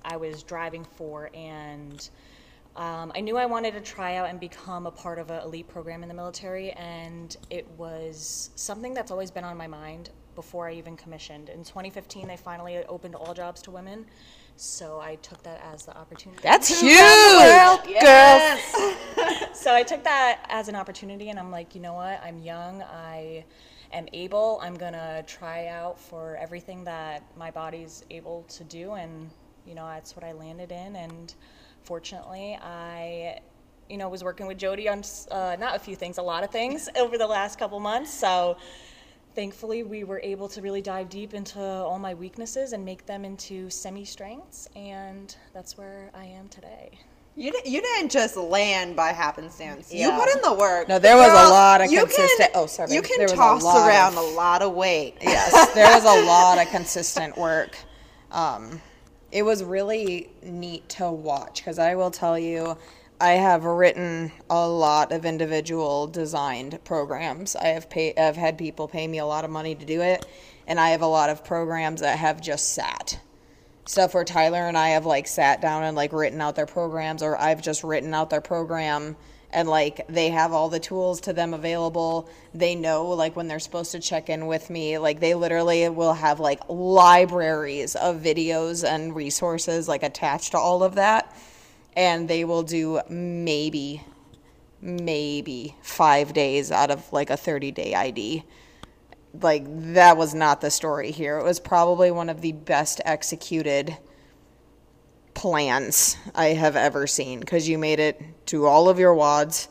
I 0.05 0.17
was 0.17 0.43
driving 0.43 0.85
for, 0.97 1.31
and 1.33 2.11
um, 2.77 3.12
I 3.15 3.21
knew 3.21 3.37
I 3.37 3.47
wanted 3.47 3.75
to 3.75 3.81
try 3.81 4.17
out 4.17 4.29
and 4.29 4.39
become 4.39 4.87
a 4.87 4.91
part 4.91 5.19
of 5.19 5.31
an 5.31 5.43
elite 5.43 5.69
program 5.69 6.03
in 6.03 6.09
the 6.09 6.15
military, 6.15 6.71
and 6.73 7.37
it 7.50 7.69
was 7.77 8.50
something 8.55 8.95
that's 8.95 9.11
always 9.11 9.31
been 9.31 9.45
on 9.45 9.57
my 9.57 9.67
mind 9.67 10.11
before 10.37 10.69
I 10.69 10.75
even 10.75 10.97
commissioned. 10.97 11.49
In 11.49 11.65
2015, 11.65 12.29
they 12.29 12.37
finally 12.37 12.77
opened 12.89 13.17
all 13.17 13.35
jobs 13.35 13.61
to 13.62 13.71
women, 13.73 14.07
so 14.57 15.00
I 15.00 15.17
took 15.17 15.43
that 15.43 15.61
as 15.73 15.85
the 15.85 15.97
opportunity. 15.97 16.41
That's 16.43 16.69
huge, 16.81 16.93
Yes. 17.89 18.77
So 19.53 19.75
I 19.75 19.83
took 19.83 20.05
that 20.05 20.47
as 20.49 20.69
an 20.69 20.75
opportunity, 20.75 21.29
and 21.29 21.39
I'm 21.39 21.50
like, 21.50 21.75
you 21.75 21.83
know 21.83 21.93
what? 21.93 22.19
I'm 22.25 22.39
young. 22.39 22.83
I 22.83 23.45
am 23.93 24.07
able. 24.15 24.59
I'm 24.62 24.75
gonna 24.75 25.23
try 25.27 25.67
out 25.67 26.00
for 26.00 26.37
everything 26.37 26.85
that 26.85 27.25
my 27.37 27.50
body's 27.50 28.03
able 28.11 28.45
to 28.45 28.65
do, 28.65 28.93
and 28.93 29.29
you 29.67 29.75
know 29.75 29.87
that's 29.87 30.17
what 30.17 30.25
I 30.25 30.33
landed 30.33 30.73
in. 30.73 30.97
And 30.97 31.35
fortunately, 31.82 32.58
I, 32.62 33.40
you 33.88 33.96
know, 33.96 34.08
was 34.08 34.22
working 34.25 34.46
with 34.46 34.58
Jody 34.58 34.88
on 34.88 35.02
uh, 35.30 35.56
not 35.58 35.76
a 35.76 35.78
few 35.78 35.96
things, 35.96 36.18
a 36.18 36.22
lot 36.22 36.44
of 36.44 36.50
things 36.50 36.88
over 36.96 37.18
the 37.18 37.26
last 37.26 37.58
couple 37.58 37.80
months. 37.80 38.12
So 38.12 38.56
thankfully, 39.34 39.82
we 39.82 40.04
were 40.04 40.20
able 40.22 40.49
to 40.49 40.60
really 40.62 40.82
dive 40.82 41.08
deep 41.08 41.34
into 41.34 41.60
all 41.60 41.99
my 41.99 42.14
weaknesses 42.14 42.72
and 42.72 42.84
make 42.84 43.06
them 43.06 43.25
into 43.25 43.70
semi 43.70 44.04
strengths, 44.04 44.68
and 44.76 45.34
that's 45.52 45.76
where 45.78 46.10
I 46.14 46.25
am 46.25 46.49
today. 46.49 46.99
You, 47.37 47.52
di- 47.52 47.70
you 47.70 47.80
didn't 47.80 48.10
just 48.10 48.37
land 48.37 48.96
by 48.96 49.12
happenstance. 49.12 49.94
You 49.94 50.10
put 50.10 50.28
in 50.34 50.42
the 50.42 50.52
work. 50.52 50.88
No, 50.88 50.99
there 50.99 51.16
was 51.16 51.28
a 51.30 51.49
lot 51.50 51.80
of 51.80 51.88
consistent- 51.88 52.38
Can, 52.38 52.50
oh, 52.54 52.66
sorry. 52.66 52.92
You 52.92 53.00
can 53.00 53.18
There 53.18 53.26
was 53.26 53.32
a 53.32 53.37
toss 53.37 53.62
lot 53.62 53.88
around 53.88 54.12
of- 54.14 54.18
a 54.18 54.26
lot 54.37 54.62
of 54.62 54.75
weight. 54.75 55.14
yes, 55.22 55.72
there 55.75 55.87
was 55.94 56.04
a 56.04 56.26
lot 56.26 56.58
of 56.58 56.68
consistent 56.68 57.38
work. 57.38 57.76
Um, 58.32 58.80
it 59.32 59.42
was 59.42 59.62
really 59.62 60.30
neat 60.42 60.88
to 60.90 61.10
watch 61.10 61.56
because 61.56 61.78
I 61.78 61.94
will 61.94 62.10
tell 62.10 62.38
you, 62.38 62.76
I 63.20 63.32
have 63.32 63.64
written 63.64 64.32
a 64.49 64.66
lot 64.66 65.12
of 65.12 65.26
individual 65.26 66.06
designed 66.06 66.82
programs. 66.84 67.54
I 67.54 67.68
have 67.68 67.90
pay, 67.90 68.14
I've 68.16 68.37
had 68.37 68.56
people 68.56 68.88
pay 68.88 69.06
me 69.06 69.18
a 69.18 69.26
lot 69.26 69.44
of 69.44 69.50
money 69.50 69.75
to 69.75 69.84
do 69.84 70.00
it, 70.00 70.25
and 70.66 70.80
I 70.80 70.90
have 70.90 71.02
a 71.02 71.06
lot 71.06 71.28
of 71.28 71.44
programs 71.44 72.00
that 72.00 72.18
have 72.18 72.40
just 72.40 72.72
sat. 72.72 73.20
Stuff 73.84 74.14
where 74.14 74.25
Tyler 74.25 74.66
and 74.66 74.78
I 74.78 74.90
have 74.90 75.04
like 75.04 75.26
sat 75.26 75.60
down 75.60 75.84
and 75.84 75.96
like 75.96 76.12
written 76.12 76.40
out 76.40 76.56
their 76.56 76.66
programs, 76.66 77.22
or 77.22 77.37
I've 77.37 77.60
just 77.60 77.84
written 77.84 78.14
out 78.14 78.30
their 78.30 78.40
program 78.40 79.16
and 79.52 79.69
like 79.69 80.07
they 80.09 80.30
have 80.30 80.52
all 80.52 80.69
the 80.69 80.80
tools 80.80 81.21
to 81.23 81.33
them 81.33 81.54
available. 81.54 82.28
They 82.54 82.75
know 82.75 83.09
like 83.09 83.37
when 83.37 83.49
they're 83.49 83.59
supposed 83.59 83.92
to 83.92 84.00
check 84.00 84.28
in 84.28 84.47
with 84.47 84.71
me. 84.71 84.99
Like 84.99 85.21
they 85.21 85.35
literally 85.35 85.88
will 85.88 86.12
have 86.12 86.40
like 86.40 86.61
libraries 86.69 87.97
of 87.97 88.16
videos 88.16 88.88
and 88.88 89.14
resources 89.14 89.88
like 89.88 90.02
attached 90.02 90.52
to 90.52 90.59
all 90.59 90.83
of 90.83 90.95
that. 90.95 91.35
And 91.97 92.28
they 92.28 92.45
will 92.45 92.62
do 92.62 93.00
maybe, 93.09 94.04
maybe 94.80 95.76
five 95.83 96.33
days 96.33 96.71
out 96.71 96.90
of 96.90 97.12
like 97.12 97.30
a 97.30 97.37
30 97.37 97.73
day 97.73 97.95
ID. 97.95 98.45
Like 99.40 99.64
that 99.95 100.16
was 100.16 100.35
not 100.35 100.61
the 100.61 100.71
story 100.71 101.11
here. 101.11 101.38
It 101.38 101.45
was 101.45 101.61
probably 101.61 102.11
one 102.11 102.28
of 102.28 102.40
the 102.40 102.52
best 102.52 103.00
executed 103.04 103.97
plans 105.40 106.18
I 106.35 106.49
have 106.49 106.76
ever 106.76 107.06
seen 107.06 107.40
because 107.40 107.66
you 107.66 107.78
made 107.78 107.99
it 107.99 108.20
to 108.49 108.66
all 108.66 108.90
of 108.90 108.99
your 108.99 109.14
WODs. 109.14 109.68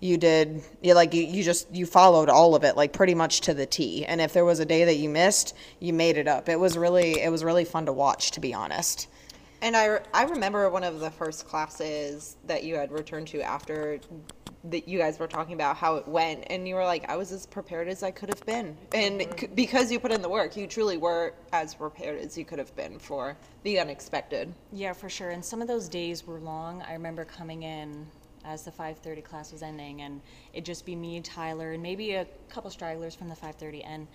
you 0.00 0.16
did 0.16 0.62
you 0.80 0.94
like 0.94 1.12
you, 1.12 1.22
you 1.24 1.44
just 1.44 1.70
you 1.74 1.84
followed 1.84 2.30
all 2.30 2.54
of 2.54 2.64
it 2.64 2.74
like 2.74 2.94
pretty 2.94 3.14
much 3.14 3.42
to 3.42 3.52
the 3.52 3.66
T. 3.66 4.06
And 4.06 4.18
if 4.18 4.32
there 4.32 4.46
was 4.46 4.60
a 4.60 4.64
day 4.64 4.84
that 4.86 4.96
you 4.96 5.10
missed, 5.10 5.54
you 5.78 5.92
made 5.92 6.16
it 6.16 6.26
up. 6.26 6.48
It 6.48 6.58
was 6.58 6.78
really 6.78 7.20
it 7.20 7.30
was 7.30 7.44
really 7.44 7.66
fun 7.66 7.84
to 7.84 7.92
watch, 7.92 8.30
to 8.30 8.40
be 8.40 8.54
honest. 8.54 9.08
And 9.60 9.76
I, 9.76 10.00
I 10.14 10.24
remember 10.24 10.70
one 10.70 10.84
of 10.84 11.00
the 11.00 11.10
first 11.10 11.46
classes 11.46 12.38
that 12.46 12.64
you 12.64 12.76
had 12.76 12.90
returned 12.90 13.28
to 13.28 13.42
after 13.42 14.00
that 14.64 14.86
you 14.86 14.98
guys 14.98 15.18
were 15.18 15.26
talking 15.26 15.54
about 15.54 15.76
how 15.76 15.96
it 15.96 16.06
went 16.06 16.44
and 16.48 16.68
you 16.68 16.74
were 16.74 16.84
like 16.84 17.08
i 17.08 17.16
was 17.16 17.32
as 17.32 17.46
prepared 17.46 17.88
as 17.88 18.02
i 18.02 18.10
could 18.10 18.28
have 18.28 18.44
been 18.44 18.76
and 18.92 19.20
mm-hmm. 19.20 19.38
c- 19.38 19.46
because 19.54 19.90
you 19.90 19.98
put 19.98 20.12
in 20.12 20.20
the 20.20 20.28
work 20.28 20.56
you 20.56 20.66
truly 20.66 20.98
were 20.98 21.32
as 21.52 21.74
prepared 21.74 22.20
as 22.20 22.36
you 22.36 22.44
could 22.44 22.58
have 22.58 22.74
been 22.76 22.98
for 22.98 23.36
the 23.62 23.78
unexpected 23.78 24.52
Yeah, 24.72 24.92
for 24.92 25.08
sure. 25.08 25.30
And 25.30 25.44
some 25.44 25.60
of 25.60 25.68
those 25.68 25.88
days 25.88 26.26
were 26.26 26.40
long. 26.40 26.82
I 26.82 26.92
remember 26.94 27.24
coming 27.24 27.62
in 27.62 28.06
as 28.44 28.64
the 28.64 28.70
5:30 28.70 29.22
class 29.22 29.52
was 29.52 29.62
ending, 29.62 30.00
and 30.00 30.20
it'd 30.52 30.64
just 30.64 30.86
be 30.86 30.96
me, 30.96 31.20
Tyler, 31.20 31.72
and 31.72 31.82
maybe 31.82 32.12
a 32.12 32.26
couple 32.48 32.70
stragglers 32.70 33.14
from 33.14 33.28
the 33.28 33.34
5:30, 33.36 33.84
and 33.84 34.06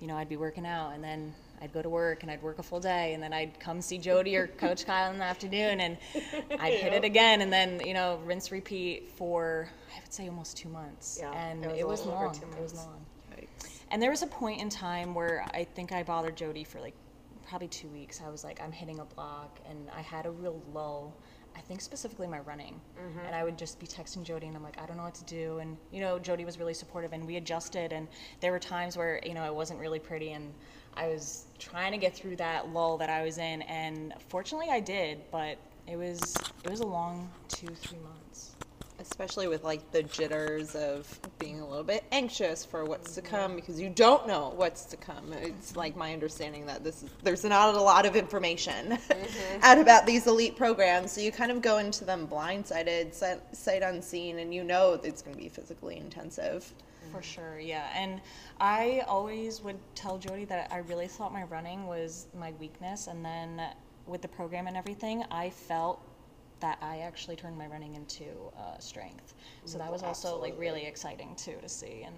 you 0.00 0.06
know 0.06 0.16
I'd 0.16 0.28
be 0.28 0.36
working 0.36 0.66
out, 0.66 0.92
and 0.94 1.02
then 1.02 1.34
I'd 1.60 1.72
go 1.72 1.82
to 1.82 1.88
work, 1.88 2.22
and 2.22 2.30
I'd 2.30 2.42
work 2.42 2.58
a 2.58 2.62
full 2.62 2.80
day, 2.80 3.14
and 3.14 3.22
then 3.22 3.32
I'd 3.32 3.58
come 3.58 3.80
see 3.80 3.98
Jody 3.98 4.36
or 4.36 4.46
Coach 4.46 4.86
Kyle 4.86 5.10
in 5.12 5.18
the 5.18 5.24
afternoon, 5.24 5.80
and 5.80 5.96
I'd 6.60 6.74
hit 6.74 6.92
it 6.92 7.04
again, 7.04 7.40
and 7.40 7.52
then 7.52 7.80
you 7.84 7.94
know 7.94 8.20
rinse 8.24 8.52
repeat 8.52 9.10
for 9.10 9.68
I 9.96 10.00
would 10.00 10.12
say 10.12 10.28
almost 10.28 10.56
two 10.56 10.68
months, 10.68 11.18
Yeah, 11.20 11.32
and 11.32 11.64
it 11.64 11.68
was 11.68 11.78
it 11.78 11.88
was 11.88 12.06
long. 12.06 12.34
two 12.34 12.42
It 12.56 12.62
was 12.62 12.74
months. 12.74 12.86
long. 12.86 13.04
And 13.90 14.02
there 14.02 14.10
was 14.10 14.22
a 14.22 14.26
point 14.26 14.60
in 14.60 14.68
time 14.68 15.14
where 15.14 15.46
I 15.54 15.64
think 15.64 15.92
I 15.92 16.02
bothered 16.02 16.36
Jody 16.36 16.62
for 16.62 16.78
like 16.78 16.92
probably 17.48 17.68
two 17.68 17.88
weeks. 17.88 18.20
I 18.24 18.28
was 18.28 18.44
like, 18.44 18.60
I'm 18.62 18.70
hitting 18.70 18.98
a 19.00 19.04
block, 19.06 19.58
and 19.68 19.88
I 19.96 20.02
had 20.02 20.26
a 20.26 20.30
real 20.30 20.60
lull. 20.74 21.14
I 21.58 21.60
think 21.60 21.80
specifically 21.80 22.28
my 22.28 22.38
running, 22.38 22.80
mm-hmm. 22.96 23.26
and 23.26 23.34
I 23.34 23.42
would 23.42 23.58
just 23.58 23.80
be 23.80 23.86
texting 23.86 24.22
Jody, 24.22 24.46
and 24.46 24.56
I'm 24.56 24.62
like, 24.62 24.80
I 24.80 24.86
don't 24.86 24.96
know 24.96 25.02
what 25.02 25.16
to 25.16 25.24
do. 25.24 25.58
And 25.58 25.76
you 25.90 26.00
know, 26.00 26.18
Jody 26.18 26.44
was 26.44 26.58
really 26.58 26.72
supportive, 26.72 27.12
and 27.12 27.26
we 27.26 27.36
adjusted. 27.36 27.92
And 27.92 28.06
there 28.40 28.52
were 28.52 28.60
times 28.60 28.96
where 28.96 29.20
you 29.24 29.34
know 29.34 29.44
it 29.44 29.54
wasn't 29.54 29.80
really 29.80 29.98
pretty, 29.98 30.32
and 30.32 30.54
I 30.94 31.08
was 31.08 31.46
trying 31.58 31.90
to 31.92 31.98
get 31.98 32.14
through 32.14 32.36
that 32.36 32.68
lull 32.68 32.96
that 32.98 33.10
I 33.10 33.24
was 33.24 33.38
in, 33.38 33.62
and 33.62 34.14
fortunately 34.28 34.68
I 34.70 34.78
did. 34.78 35.20
But 35.32 35.58
it 35.88 35.96
was 35.96 36.34
it 36.64 36.70
was 36.70 36.80
a 36.80 36.86
long 36.86 37.28
two 37.48 37.74
three 37.74 37.98
months. 37.98 38.54
Especially 38.98 39.48
with 39.48 39.64
like 39.64 39.90
the 39.92 40.02
jitters 40.02 40.74
of 40.74 41.18
being 41.38 41.60
a 41.60 41.66
little 41.66 41.84
bit 41.84 42.04
anxious 42.12 42.64
for 42.64 42.84
what's 42.84 43.14
to 43.14 43.22
come 43.22 43.56
because 43.56 43.80
you 43.80 43.88
don't 43.88 44.26
know 44.26 44.52
what's 44.56 44.84
to 44.86 44.96
come. 44.96 45.32
It's 45.32 45.76
like 45.76 45.96
my 45.96 46.12
understanding 46.12 46.66
that 46.66 46.84
this 46.84 47.02
is 47.02 47.10
there's 47.22 47.44
not 47.44 47.74
a 47.74 47.80
lot 47.80 48.06
of 48.06 48.16
information 48.16 48.90
mm-hmm. 48.90 49.58
out 49.62 49.78
about 49.78 50.06
these 50.06 50.26
elite 50.26 50.56
programs, 50.56 51.12
so 51.12 51.20
you 51.20 51.32
kind 51.32 51.50
of 51.50 51.62
go 51.62 51.78
into 51.78 52.04
them 52.04 52.26
blindsided, 52.26 53.14
sight 53.52 53.82
unseen, 53.82 54.38
and 54.40 54.52
you 54.52 54.64
know 54.64 55.00
it's 55.02 55.22
going 55.22 55.36
to 55.36 55.42
be 55.42 55.48
physically 55.48 55.96
intensive. 55.96 56.72
For 57.12 57.22
sure, 57.22 57.58
yeah. 57.58 57.88
And 57.94 58.20
I 58.60 59.02
always 59.06 59.62
would 59.62 59.78
tell 59.94 60.18
Jody 60.18 60.44
that 60.46 60.70
I 60.70 60.78
really 60.78 61.06
thought 61.06 61.32
my 61.32 61.44
running 61.44 61.86
was 61.86 62.26
my 62.38 62.52
weakness. 62.60 63.06
And 63.06 63.24
then 63.24 63.62
with 64.06 64.22
the 64.22 64.28
program 64.28 64.66
and 64.66 64.76
everything, 64.76 65.24
I 65.30 65.50
felt 65.50 66.00
that 66.60 66.78
I 66.82 66.98
actually 66.98 67.36
turned 67.36 67.56
my 67.56 67.66
running 67.66 67.94
into 67.94 68.24
uh, 68.56 68.78
strength. 68.78 69.34
So 69.64 69.78
that 69.78 69.90
was 69.90 70.02
also 70.02 70.40
like 70.40 70.54
really 70.58 70.86
exciting 70.86 71.34
too 71.36 71.56
to 71.62 71.68
see 71.68 72.02
and 72.04 72.14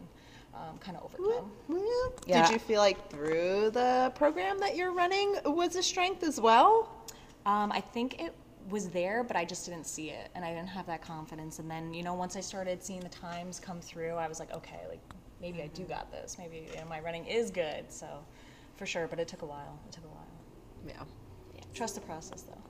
um, 0.54 0.78
kind 0.78 0.96
of 0.96 1.04
overcome. 1.04 1.50
Yeah. 2.26 2.42
Did 2.42 2.52
you 2.52 2.58
feel 2.58 2.80
like 2.80 3.10
through 3.10 3.70
the 3.70 4.12
program 4.14 4.58
that 4.58 4.76
you're 4.76 4.92
running 4.92 5.36
was 5.44 5.76
a 5.76 5.82
strength 5.82 6.22
as 6.22 6.40
well? 6.40 7.06
Um, 7.46 7.72
I 7.72 7.80
think 7.80 8.20
it 8.20 8.34
was 8.68 8.88
there, 8.88 9.24
but 9.24 9.36
I 9.36 9.44
just 9.44 9.64
didn't 9.66 9.86
see 9.86 10.10
it, 10.10 10.30
and 10.34 10.44
I 10.44 10.52
didn't 10.52 10.68
have 10.68 10.86
that 10.86 11.02
confidence. 11.02 11.58
And 11.58 11.70
then, 11.70 11.94
you 11.94 12.02
know, 12.02 12.14
once 12.14 12.36
I 12.36 12.40
started 12.40 12.82
seeing 12.82 13.00
the 13.00 13.08
times 13.08 13.58
come 13.58 13.80
through, 13.80 14.14
I 14.14 14.28
was 14.28 14.38
like, 14.38 14.52
okay, 14.54 14.80
like 14.88 15.00
maybe 15.40 15.62
I 15.62 15.68
do 15.68 15.84
got 15.84 16.10
this. 16.12 16.36
Maybe 16.38 16.68
you 16.70 16.76
know, 16.76 16.86
my 16.88 17.00
running 17.00 17.26
is 17.26 17.50
good. 17.50 17.90
So, 17.90 18.06
for 18.76 18.86
sure, 18.86 19.06
but 19.06 19.18
it 19.18 19.28
took 19.28 19.42
a 19.42 19.46
while. 19.46 19.78
It 19.88 19.92
took 19.92 20.04
a 20.04 20.08
while. 20.08 20.26
Yeah. 20.86 21.02
Trust 21.74 21.94
the 21.94 22.00
process, 22.02 22.42
though. 22.42 22.62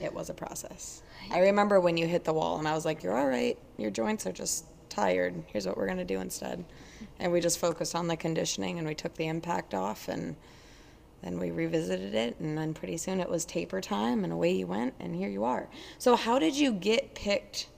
It 0.00 0.12
was 0.12 0.30
a 0.30 0.34
process. 0.34 1.02
I 1.30 1.38
remember 1.40 1.80
when 1.80 1.96
you 1.96 2.06
hit 2.06 2.24
the 2.24 2.32
wall 2.32 2.58
and 2.58 2.66
I 2.66 2.74
was 2.74 2.84
like, 2.84 3.02
You're 3.02 3.16
all 3.16 3.28
right. 3.28 3.58
Your 3.76 3.90
joints 3.90 4.26
are 4.26 4.32
just 4.32 4.64
tired. 4.88 5.42
Here's 5.46 5.66
what 5.66 5.76
we're 5.76 5.86
going 5.86 5.98
to 5.98 6.04
do 6.04 6.20
instead. 6.20 6.64
And 7.18 7.32
we 7.32 7.40
just 7.40 7.58
focused 7.58 7.94
on 7.94 8.08
the 8.08 8.16
conditioning 8.16 8.78
and 8.78 8.86
we 8.86 8.94
took 8.94 9.14
the 9.14 9.26
impact 9.26 9.74
off 9.74 10.08
and 10.08 10.36
then 11.22 11.38
we 11.38 11.50
revisited 11.50 12.14
it. 12.14 12.36
And 12.40 12.58
then 12.58 12.74
pretty 12.74 12.96
soon 12.96 13.20
it 13.20 13.28
was 13.28 13.44
taper 13.44 13.80
time 13.80 14.24
and 14.24 14.32
away 14.32 14.52
you 14.52 14.66
went. 14.66 14.94
And 15.00 15.14
here 15.14 15.28
you 15.28 15.44
are. 15.44 15.68
So, 15.98 16.16
how 16.16 16.38
did 16.38 16.56
you 16.56 16.72
get 16.72 17.14
picked? 17.14 17.68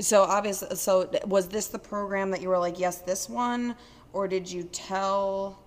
So, 0.00 0.22
obviously, 0.22 0.74
so 0.76 1.10
was 1.26 1.48
this 1.48 1.68
the 1.68 1.78
program 1.78 2.30
that 2.30 2.40
you 2.40 2.48
were 2.48 2.58
like, 2.58 2.78
Yes, 2.78 2.98
this 2.98 3.28
one? 3.28 3.76
Or 4.12 4.26
did 4.26 4.50
you 4.50 4.64
tell 4.64 5.60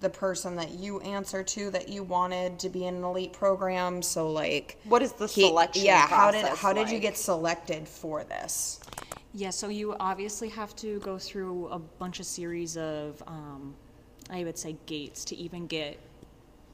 the 0.00 0.10
person 0.10 0.54
that 0.56 0.70
you 0.70 1.00
answer 1.00 1.42
to 1.42 1.70
that 1.70 1.88
you 1.88 2.02
wanted 2.02 2.58
to 2.60 2.68
be 2.68 2.86
in 2.86 2.94
an 2.96 3.04
elite 3.04 3.32
program. 3.32 4.02
So 4.02 4.30
like, 4.30 4.78
What 4.84 5.02
is 5.02 5.12
the 5.12 5.26
he- 5.26 5.48
selection 5.48 5.84
yeah, 5.84 6.06
how 6.06 6.30
did 6.30 6.42
process 6.42 6.58
how 6.58 6.72
did 6.72 6.90
you 6.90 6.98
get 7.00 7.16
selected 7.16 7.88
for 7.88 8.24
this? 8.24 8.80
Yeah, 9.34 9.50
so 9.50 9.68
you 9.68 9.94
obviously 10.00 10.48
have 10.50 10.74
to 10.76 10.98
go 11.00 11.18
through 11.18 11.68
a 11.68 11.78
bunch 11.78 12.18
of 12.18 12.26
series 12.26 12.76
of, 12.76 13.22
um, 13.26 13.74
I 14.30 14.42
would 14.44 14.56
say, 14.56 14.76
gates 14.86 15.24
to 15.26 15.36
even 15.36 15.66
get, 15.66 15.98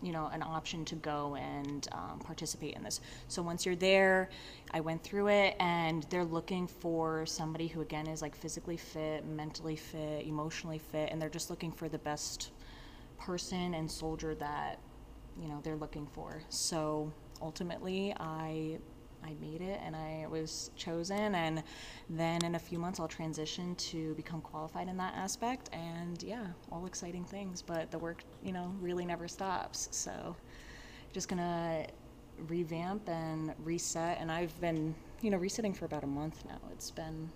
you 0.02 0.12
know, 0.12 0.30
an 0.32 0.42
option 0.42 0.84
to 0.86 0.94
go 0.94 1.34
and 1.34 1.88
um, 1.92 2.20
participate 2.20 2.74
in 2.74 2.84
this. 2.84 3.00
So 3.26 3.42
once 3.42 3.66
you're 3.66 3.74
there, 3.74 4.30
I 4.72 4.80
went 4.80 5.02
through 5.02 5.28
it, 5.28 5.56
and 5.58 6.06
they're 6.10 6.24
looking 6.24 6.68
for 6.68 7.26
somebody 7.26 7.66
who, 7.66 7.80
again, 7.80 8.06
is 8.06 8.22
like 8.22 8.36
physically 8.36 8.76
fit, 8.76 9.26
mentally 9.26 9.76
fit, 9.76 10.24
emotionally 10.24 10.78
fit, 10.78 11.10
and 11.10 11.20
they're 11.20 11.28
just 11.28 11.50
looking 11.50 11.72
for 11.72 11.88
the 11.88 11.98
best 11.98 12.50
person 13.18 13.74
and 13.74 13.90
soldier 13.90 14.34
that 14.36 14.78
you 15.40 15.48
know 15.48 15.60
they're 15.62 15.76
looking 15.76 16.06
for. 16.06 16.42
So 16.48 17.12
ultimately, 17.40 18.14
I 18.18 18.78
I 19.24 19.34
made 19.40 19.62
it 19.62 19.80
and 19.82 19.96
I 19.96 20.26
was 20.28 20.70
chosen, 20.76 21.34
and 21.34 21.62
then 22.10 22.44
in 22.44 22.54
a 22.54 22.58
few 22.58 22.78
months 22.78 23.00
I'll 23.00 23.08
transition 23.08 23.74
to 23.76 24.14
become 24.14 24.40
qualified 24.40 24.88
in 24.88 24.96
that 24.98 25.14
aspect. 25.14 25.70
And 25.72 26.22
yeah, 26.22 26.46
all 26.70 26.86
exciting 26.86 27.24
things, 27.24 27.62
but 27.62 27.90
the 27.90 27.98
work 27.98 28.22
you 28.42 28.52
know 28.52 28.74
really 28.80 29.06
never 29.06 29.28
stops. 29.28 29.88
So 29.90 30.36
just 31.12 31.28
gonna 31.28 31.86
revamp 32.48 33.08
and 33.08 33.54
reset, 33.62 34.18
and 34.20 34.30
I've 34.30 34.58
been 34.60 34.94
you 35.22 35.30
know 35.30 35.38
resetting 35.38 35.72
for 35.72 35.86
about 35.86 36.04
a 36.04 36.08
month 36.08 36.44
now. 36.46 36.60
It's 36.72 36.90
been 36.90 37.30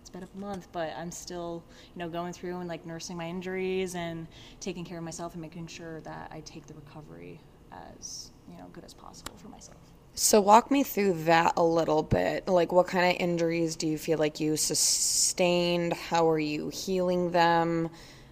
it's 0.00 0.10
been 0.10 0.22
a 0.22 0.38
month, 0.38 0.68
but 0.72 0.92
I'm 0.96 1.10
still, 1.10 1.62
you 1.94 1.98
know, 1.98 2.08
going 2.08 2.32
through 2.32 2.58
and 2.58 2.68
like 2.68 2.86
nursing 2.86 3.16
my 3.16 3.28
injuries 3.28 3.94
and 3.94 4.26
taking 4.58 4.84
care 4.84 4.98
of 4.98 5.04
myself 5.04 5.34
and 5.34 5.42
making 5.42 5.66
sure 5.66 6.00
that 6.00 6.30
I 6.32 6.40
take 6.40 6.66
the 6.66 6.74
recovery 6.74 7.40
as, 7.70 8.30
you 8.50 8.56
know, 8.56 8.66
good 8.72 8.84
as 8.84 8.94
possible 8.94 9.34
for 9.36 9.48
myself. 9.48 9.78
So 10.14 10.40
walk 10.40 10.70
me 10.70 10.82
through 10.82 11.24
that 11.24 11.52
a 11.56 11.62
little 11.62 12.02
bit. 12.02 12.48
Like, 12.48 12.72
what 12.72 12.88
kind 12.88 13.14
of 13.14 13.20
injuries 13.20 13.76
do 13.76 13.86
you 13.86 13.96
feel 13.96 14.18
like 14.18 14.40
you 14.40 14.56
sustained? 14.56 15.92
How 15.92 16.28
are 16.28 16.38
you 16.38 16.68
healing 16.70 17.30
them? 17.30 17.90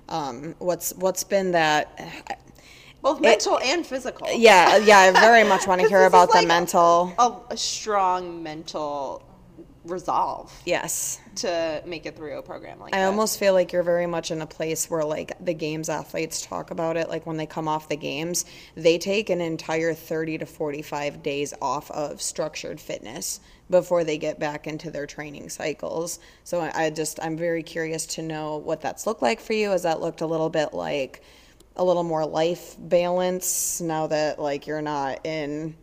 Um, 0.08 0.54
what's 0.58 0.92
what's 0.94 1.22
been 1.22 1.52
that? 1.52 2.40
both 3.02 3.20
mental 3.20 3.58
and 3.60 3.86
physical. 3.86 4.26
Yeah, 4.32 4.78
yeah. 4.78 4.98
I 4.98 5.10
very 5.12 5.44
much 5.44 5.66
want 5.66 5.80
to 5.80 5.88
hear 5.88 6.00
this 6.00 6.06
is 6.06 6.08
about 6.08 6.32
the 6.32 6.46
mental. 6.46 7.14
A, 7.18 7.52
a 7.52 7.56
strong 7.56 8.42
mental 8.42 9.22
resolve 9.90 10.52
Yes. 10.64 11.20
to 11.36 11.82
make 11.86 12.06
it 12.06 12.16
through 12.16 12.34
a 12.34 12.36
oh 12.38 12.42
program 12.42 12.80
like 12.80 12.94
I 12.94 13.00
that. 13.00 13.06
almost 13.06 13.38
feel 13.38 13.52
like 13.52 13.72
you're 13.72 13.82
very 13.82 14.06
much 14.06 14.30
in 14.30 14.40
a 14.42 14.46
place 14.46 14.88
where 14.90 15.04
like 15.04 15.32
the 15.44 15.54
games 15.54 15.88
athletes 15.88 16.42
talk 16.42 16.70
about 16.70 16.96
it 16.96 17.08
like 17.08 17.26
when 17.26 17.36
they 17.36 17.46
come 17.46 17.68
off 17.68 17.88
the 17.88 17.96
games 17.96 18.44
they 18.74 18.98
take 18.98 19.30
an 19.30 19.40
entire 19.40 19.94
30 19.94 20.38
to 20.38 20.46
45 20.46 21.22
days 21.22 21.54
off 21.62 21.90
of 21.90 22.20
structured 22.20 22.80
fitness 22.80 23.40
before 23.70 24.02
they 24.04 24.18
get 24.18 24.38
back 24.38 24.66
into 24.66 24.90
their 24.90 25.06
training 25.06 25.48
cycles 25.48 26.18
so 26.44 26.60
I, 26.60 26.84
I 26.86 26.90
just 26.90 27.18
i'm 27.22 27.36
very 27.36 27.62
curious 27.62 28.06
to 28.06 28.22
know 28.22 28.56
what 28.56 28.80
that's 28.80 29.06
looked 29.06 29.22
like 29.22 29.40
for 29.40 29.52
you 29.52 29.70
has 29.70 29.82
that 29.84 30.00
looked 30.00 30.20
a 30.20 30.26
little 30.26 30.50
bit 30.50 30.72
like 30.74 31.22
a 31.76 31.84
little 31.84 32.02
more 32.02 32.26
life 32.26 32.74
balance 32.78 33.80
now 33.80 34.06
that 34.08 34.38
like 34.40 34.66
you're 34.66 34.82
not 34.82 35.24
in 35.24 35.76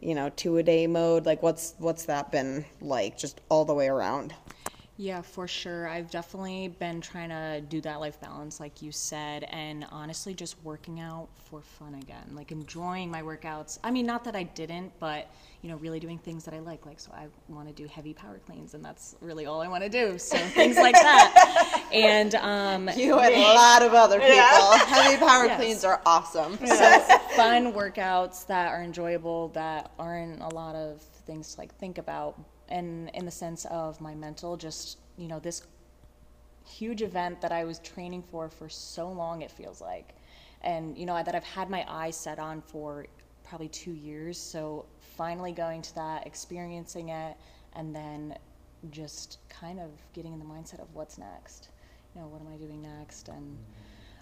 you 0.00 0.14
know 0.14 0.30
two 0.30 0.56
a 0.58 0.62
day 0.62 0.86
mode? 0.86 1.26
Like 1.26 1.42
what's 1.42 1.74
what's 1.78 2.04
that 2.06 2.30
been 2.30 2.64
like 2.80 3.18
just 3.18 3.40
all 3.48 3.64
the 3.64 3.74
way 3.74 3.88
around 3.88 4.34
Yeah, 4.96 5.22
for 5.22 5.48
sure. 5.48 5.88
I've 5.88 6.08
definitely 6.08 6.68
been 6.68 7.00
trying 7.00 7.30
to 7.30 7.60
do 7.68 7.80
that 7.80 7.98
life 7.98 8.20
balance, 8.20 8.60
like 8.60 8.80
you 8.80 8.92
said, 8.92 9.42
and 9.50 9.84
honestly, 9.90 10.34
just 10.34 10.54
working 10.62 11.00
out 11.00 11.26
for 11.50 11.62
fun 11.62 11.94
again, 11.96 12.30
like 12.32 12.52
enjoying 12.52 13.10
my 13.10 13.20
workouts. 13.22 13.80
I 13.82 13.90
mean, 13.90 14.06
not 14.06 14.22
that 14.24 14.36
I 14.36 14.44
didn't, 14.44 14.92
but 15.00 15.28
you 15.62 15.68
know, 15.70 15.76
really 15.78 15.98
doing 15.98 16.18
things 16.18 16.44
that 16.44 16.54
I 16.54 16.60
like. 16.60 16.86
Like, 16.86 17.00
so 17.00 17.10
I 17.12 17.26
want 17.48 17.66
to 17.66 17.74
do 17.74 17.88
heavy 17.88 18.14
power 18.14 18.38
cleans, 18.46 18.74
and 18.74 18.84
that's 18.84 19.16
really 19.20 19.46
all 19.46 19.60
I 19.60 19.66
want 19.66 19.82
to 19.82 19.88
do. 19.88 20.16
So 20.16 20.36
things 20.50 20.76
like 20.76 20.94
that. 20.94 21.88
And 21.92 22.36
um, 22.36 22.88
you 22.96 23.18
and 23.18 23.34
a 23.34 23.38
lot 23.54 23.82
of 23.82 23.94
other 23.94 24.20
people. 24.20 24.70
Heavy 24.86 25.16
power 25.16 25.46
Yes. 25.46 25.60
cleans 25.60 25.84
are 25.84 26.00
awesome. 26.06 26.56
fun 26.58 27.72
workouts 27.72 28.46
that 28.46 28.68
are 28.72 28.82
enjoyable, 28.84 29.48
that 29.48 29.90
aren't 29.98 30.40
a 30.40 30.48
lot 30.54 30.76
of 30.76 31.02
things 31.26 31.54
to 31.54 31.60
like 31.60 31.74
think 31.78 31.98
about, 31.98 32.38
and 32.68 33.10
in 33.14 33.24
the 33.24 33.30
sense 33.30 33.64
of 33.66 34.00
my 34.00 34.14
mental, 34.14 34.56
just 34.56 34.98
you 35.16 35.28
know 35.28 35.38
this 35.38 35.62
huge 36.66 37.02
event 37.02 37.40
that 37.42 37.52
I 37.52 37.64
was 37.64 37.78
training 37.80 38.22
for 38.30 38.48
for 38.48 38.68
so 38.68 39.10
long. 39.10 39.42
It 39.42 39.50
feels 39.50 39.80
like, 39.80 40.14
and 40.62 40.96
you 40.96 41.06
know 41.06 41.22
that 41.22 41.34
I've 41.34 41.44
had 41.44 41.70
my 41.70 41.84
eyes 41.88 42.16
set 42.16 42.38
on 42.38 42.62
for 42.62 43.06
probably 43.44 43.68
two 43.68 43.92
years. 43.92 44.38
So 44.38 44.86
finally 45.16 45.52
going 45.52 45.82
to 45.82 45.94
that, 45.94 46.26
experiencing 46.26 47.10
it, 47.10 47.36
and 47.74 47.94
then 47.94 48.36
just 48.90 49.38
kind 49.48 49.80
of 49.80 49.90
getting 50.12 50.32
in 50.32 50.38
the 50.38 50.44
mindset 50.44 50.80
of 50.80 50.92
what's 50.94 51.18
next. 51.18 51.68
You 52.14 52.20
know, 52.20 52.28
what 52.28 52.40
am 52.40 52.48
I 52.52 52.56
doing 52.56 52.82
next, 52.82 53.28
and 53.28 53.56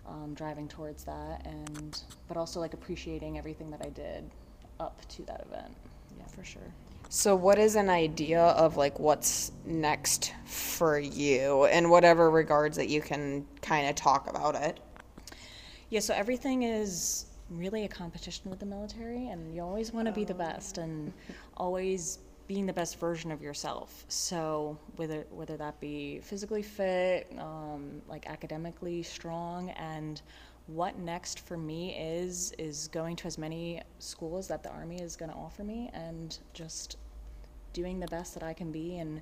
um, 0.07 0.35
driving 0.35 0.69
towards 0.69 1.05
that, 1.05 1.47
and 1.47 2.03
but 2.29 2.37
also 2.37 2.61
like 2.61 2.75
appreciating 2.75 3.39
everything 3.39 3.71
that 3.71 3.83
I 3.85 3.91
did 3.91 4.29
up 4.81 5.07
to 5.09 5.23
that 5.25 5.45
event. 5.47 5.75
Yeah, 6.19 6.27
for 6.27 6.45
sure. 6.45 6.73
So, 7.15 7.37
what 7.37 7.59
is 7.59 7.77
an 7.77 7.91
idea 7.91 8.41
of 8.41 8.79
like 8.79 8.99
what's 8.99 9.53
next 9.67 10.33
for 10.47 10.99
you 10.99 11.67
in 11.67 11.91
whatever 11.91 12.31
regards 12.31 12.79
that 12.79 12.89
you 12.89 13.03
can 13.03 13.47
kind 13.61 13.87
of 13.87 13.95
talk 13.95 14.31
about 14.31 14.55
it? 14.55 14.81
Yeah, 15.91 16.01
so 16.01 16.15
everything 16.15 16.63
is 16.63 17.27
really 17.51 17.85
a 17.85 17.89
competition 17.89 18.49
with 18.49 18.61
the 18.61 18.65
military, 18.67 19.29
and 19.29 19.55
you 19.55 19.61
always 19.61 19.93
want 19.93 20.07
to 20.07 20.13
be 20.13 20.25
the 20.25 20.33
best 20.33 20.79
and 20.79 21.13
always 21.59 22.21
being 22.49 22.65
the 22.65 22.73
best 22.73 22.99
version 22.99 23.31
of 23.31 23.43
yourself. 23.43 24.07
So 24.09 24.79
whether 24.97 25.27
whether 25.31 25.59
that 25.59 25.79
be 25.81 26.21
physically 26.21 26.63
fit, 26.63 27.31
um, 27.37 28.01
like 28.09 28.27
academically 28.27 29.03
strong, 29.03 29.69
and 29.73 30.23
what 30.67 30.99
next 30.99 31.41
for 31.41 31.59
me 31.59 31.95
is 31.95 32.53
is 32.53 32.89
going 32.89 33.17
to 33.17 33.27
as 33.27 33.37
many 33.37 33.83
schools 33.99 34.49
that 34.49 34.63
the 34.63 34.71
army 34.71 35.01
is 35.03 35.15
going 35.15 35.31
to 35.31 35.37
offer 35.37 35.63
me, 35.63 35.91
and 35.93 36.39
just 36.55 36.97
doing 37.73 38.01
the 38.01 38.07
best 38.09 38.35
that 38.35 38.43
I 38.43 38.53
can 38.53 38.73
be, 38.73 38.99
and 38.99 39.21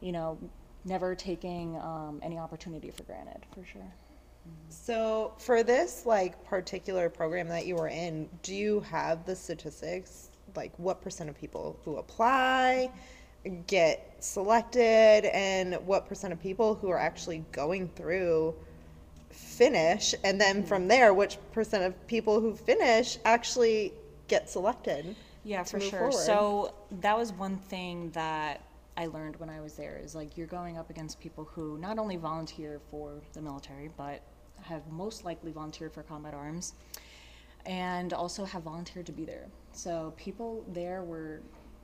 you 0.00 0.12
know, 0.12 0.38
never 0.84 1.14
taking 1.14 1.76
um, 1.76 2.20
any 2.22 2.38
opportunity 2.38 2.90
for 2.90 3.04
granted, 3.04 3.46
for 3.54 3.64
sure. 3.64 3.92
So 4.68 5.32
for 5.38 5.62
this 5.62 6.04
like 6.06 6.44
particular 6.44 7.08
program 7.08 7.48
that 7.48 7.66
you 7.66 7.76
were 7.76 7.88
in, 7.88 8.28
do 8.42 8.54
you 8.54 8.80
have 8.80 9.24
the 9.24 9.36
statistics? 9.36 10.30
Like 10.56 10.72
what 10.78 11.00
percent 11.00 11.30
of 11.30 11.38
people 11.38 11.78
who 11.84 11.96
apply 11.96 12.90
get 13.66 14.16
selected 14.20 15.24
and 15.32 15.74
what 15.86 16.06
percent 16.06 16.32
of 16.32 16.40
people 16.40 16.74
who 16.74 16.90
are 16.90 16.98
actually 16.98 17.44
going 17.52 17.88
through 17.88 18.54
finish 19.30 20.14
and 20.24 20.40
then 20.40 20.62
from 20.62 20.88
there 20.88 21.14
which 21.14 21.38
percent 21.52 21.82
of 21.84 22.06
people 22.06 22.40
who 22.40 22.54
finish 22.54 23.18
actually 23.24 23.92
get 24.28 24.48
selected? 24.48 25.14
Yeah, 25.44 25.62
for 25.64 25.78
move 25.78 25.88
sure. 25.88 25.98
forward? 25.98 26.14
So 26.14 26.74
that 27.00 27.16
was 27.16 27.32
one 27.32 27.56
thing 27.56 28.10
that 28.10 28.62
I 28.96 29.06
learned 29.06 29.36
when 29.36 29.48
I 29.48 29.60
was 29.60 29.74
there 29.74 30.00
is 30.02 30.14
like 30.14 30.36
you're 30.36 30.46
going 30.46 30.76
up 30.78 30.90
against 30.90 31.18
people 31.20 31.48
who 31.52 31.78
not 31.78 31.98
only 31.98 32.16
volunteer 32.16 32.80
for 32.90 33.20
the 33.32 33.40
military, 33.40 33.90
but 33.96 34.22
have 34.62 34.86
most 34.88 35.24
likely 35.24 35.50
volunteered 35.50 35.92
for 35.92 36.02
combat 36.02 36.34
arms 36.34 36.74
and 37.66 38.12
also 38.12 38.44
have 38.44 38.62
volunteered 38.62 39.06
to 39.06 39.12
be 39.12 39.24
there. 39.24 39.46
So 39.72 40.12
people 40.16 40.64
there 40.68 41.02
were, 41.02 41.40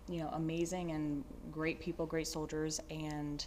you 0.08 0.20
know, 0.20 0.28
amazing 0.34 0.92
and 0.92 1.24
great 1.50 1.80
people, 1.80 2.06
great 2.06 2.26
soldiers 2.26 2.80
and 2.90 3.44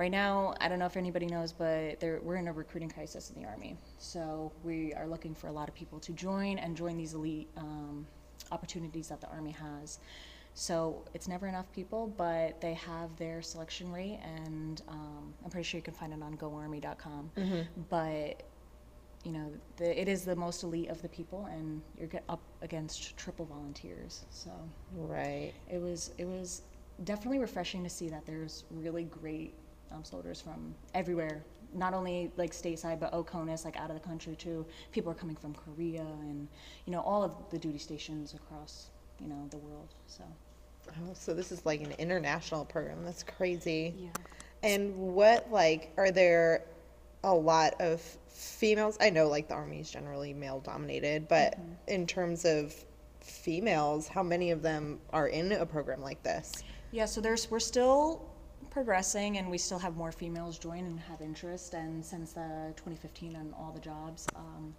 right 0.00 0.10
now, 0.10 0.54
I 0.60 0.68
don't 0.68 0.78
know 0.78 0.86
if 0.86 0.96
anybody 0.96 1.26
knows, 1.26 1.52
but 1.52 2.00
there, 2.00 2.20
we're 2.22 2.36
in 2.36 2.48
a 2.48 2.52
recruiting 2.52 2.88
crisis 2.88 3.30
in 3.30 3.42
the 3.42 3.46
Army. 3.46 3.76
So 3.98 4.50
we 4.64 4.94
are 4.94 5.06
looking 5.06 5.34
for 5.34 5.48
a 5.48 5.52
lot 5.52 5.68
of 5.68 5.74
people 5.74 6.00
to 6.00 6.12
join 6.12 6.58
and 6.58 6.74
join 6.74 6.96
these 6.96 7.12
elite 7.12 7.48
um, 7.58 8.06
opportunities 8.52 9.08
that 9.08 9.20
the 9.20 9.28
Army 9.28 9.52
has. 9.52 9.98
So 10.54 11.04
it's 11.14 11.28
never 11.28 11.46
enough 11.46 11.70
people, 11.72 12.12
but 12.16 12.60
they 12.60 12.74
have 12.74 13.14
their 13.16 13.40
selection 13.40 13.92
rate, 13.92 14.18
and 14.24 14.82
um, 14.88 15.32
I'm 15.44 15.50
pretty 15.50 15.64
sure 15.64 15.78
you 15.78 15.82
can 15.82 15.94
find 15.94 16.12
it 16.12 16.22
on 16.22 16.36
goarmy.com. 16.36 17.30
But 17.88 18.42
you 19.24 19.32
know, 19.32 19.52
the, 19.76 20.00
it 20.00 20.08
is 20.08 20.24
the 20.24 20.34
most 20.34 20.62
elite 20.62 20.88
of 20.88 21.00
the 21.02 21.08
people, 21.08 21.46
and 21.52 21.80
you're 21.98 22.08
get 22.08 22.24
up 22.28 22.40
against 22.62 23.16
triple 23.16 23.44
volunteers. 23.46 24.24
So 24.30 24.50
Right. 24.96 25.52
it 25.70 25.80
was 25.80 26.10
it 26.18 26.26
was 26.26 26.62
definitely 27.04 27.38
refreshing 27.38 27.84
to 27.84 27.90
see 27.90 28.08
that 28.08 28.26
there's 28.26 28.64
really 28.70 29.04
great 29.04 29.54
um, 29.92 30.04
soldiers 30.04 30.40
from 30.40 30.74
everywhere 30.94 31.42
not 31.74 31.94
only 31.94 32.30
like 32.36 32.52
stateside 32.52 32.98
but 32.98 33.12
oconus 33.12 33.64
like 33.64 33.76
out 33.76 33.90
of 33.90 33.94
the 33.94 34.06
country 34.06 34.34
too 34.36 34.66
people 34.92 35.10
are 35.10 35.14
coming 35.14 35.36
from 35.36 35.54
korea 35.54 36.04
and 36.22 36.48
you 36.84 36.92
know 36.92 37.00
all 37.00 37.22
of 37.22 37.34
the 37.50 37.58
duty 37.58 37.78
stations 37.78 38.34
across 38.34 38.90
you 39.20 39.28
know 39.28 39.46
the 39.50 39.58
world 39.58 39.88
so 40.06 40.24
Oh, 40.88 41.12
so 41.14 41.34
this 41.34 41.52
is 41.52 41.64
like 41.66 41.80
an 41.80 41.92
international 41.98 42.64
program. 42.64 43.04
That's 43.04 43.22
crazy. 43.22 43.94
yeah 43.96 44.08
And 44.62 44.96
what 44.96 45.50
like 45.50 45.92
are 45.96 46.10
there 46.10 46.64
a 47.24 47.34
lot 47.34 47.74
of 47.80 48.00
females? 48.28 48.96
I 49.00 49.10
know 49.10 49.28
like 49.28 49.48
the 49.48 49.54
army 49.54 49.80
is 49.80 49.90
generally 49.90 50.32
male 50.32 50.60
dominated, 50.60 51.28
but 51.28 51.52
mm-hmm. 51.52 51.72
in 51.88 52.06
terms 52.06 52.44
of 52.44 52.74
females, 53.20 54.08
how 54.08 54.22
many 54.22 54.50
of 54.50 54.62
them 54.62 54.98
are 55.12 55.28
in 55.28 55.52
a 55.52 55.66
program 55.66 56.00
like 56.00 56.22
this? 56.22 56.64
Yeah, 56.92 57.04
so 57.04 57.20
there's 57.20 57.50
we're 57.50 57.60
still 57.60 58.29
progressing, 58.70 59.38
and 59.38 59.50
we 59.50 59.58
still 59.58 59.78
have 59.78 59.96
more 59.96 60.12
females 60.12 60.58
join 60.58 60.84
and 60.86 60.98
have 61.00 61.20
interest. 61.20 61.74
And 61.74 62.04
since 62.04 62.32
the 62.32 62.72
2015 62.76 63.36
on 63.36 63.54
all 63.58 63.72
the 63.72 63.80
jobs, 63.80 64.26
um, 64.36 64.74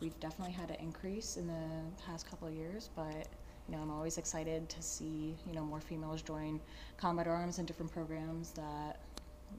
we've 0.00 0.18
definitely 0.20 0.52
had 0.52 0.70
an 0.70 0.76
increase 0.76 1.36
in 1.36 1.46
the 1.46 2.02
past 2.06 2.28
couple 2.28 2.48
of 2.48 2.54
years. 2.54 2.90
But 2.94 3.26
you 3.68 3.74
know, 3.74 3.82
I'm 3.82 3.90
always 3.90 4.18
excited 4.18 4.68
to 4.68 4.82
see 4.82 5.34
you 5.46 5.54
know 5.54 5.64
more 5.64 5.80
females 5.80 6.22
join 6.22 6.60
combat 6.96 7.26
arms 7.26 7.58
and 7.58 7.66
different 7.66 7.92
programs 7.92 8.50
that 8.52 9.00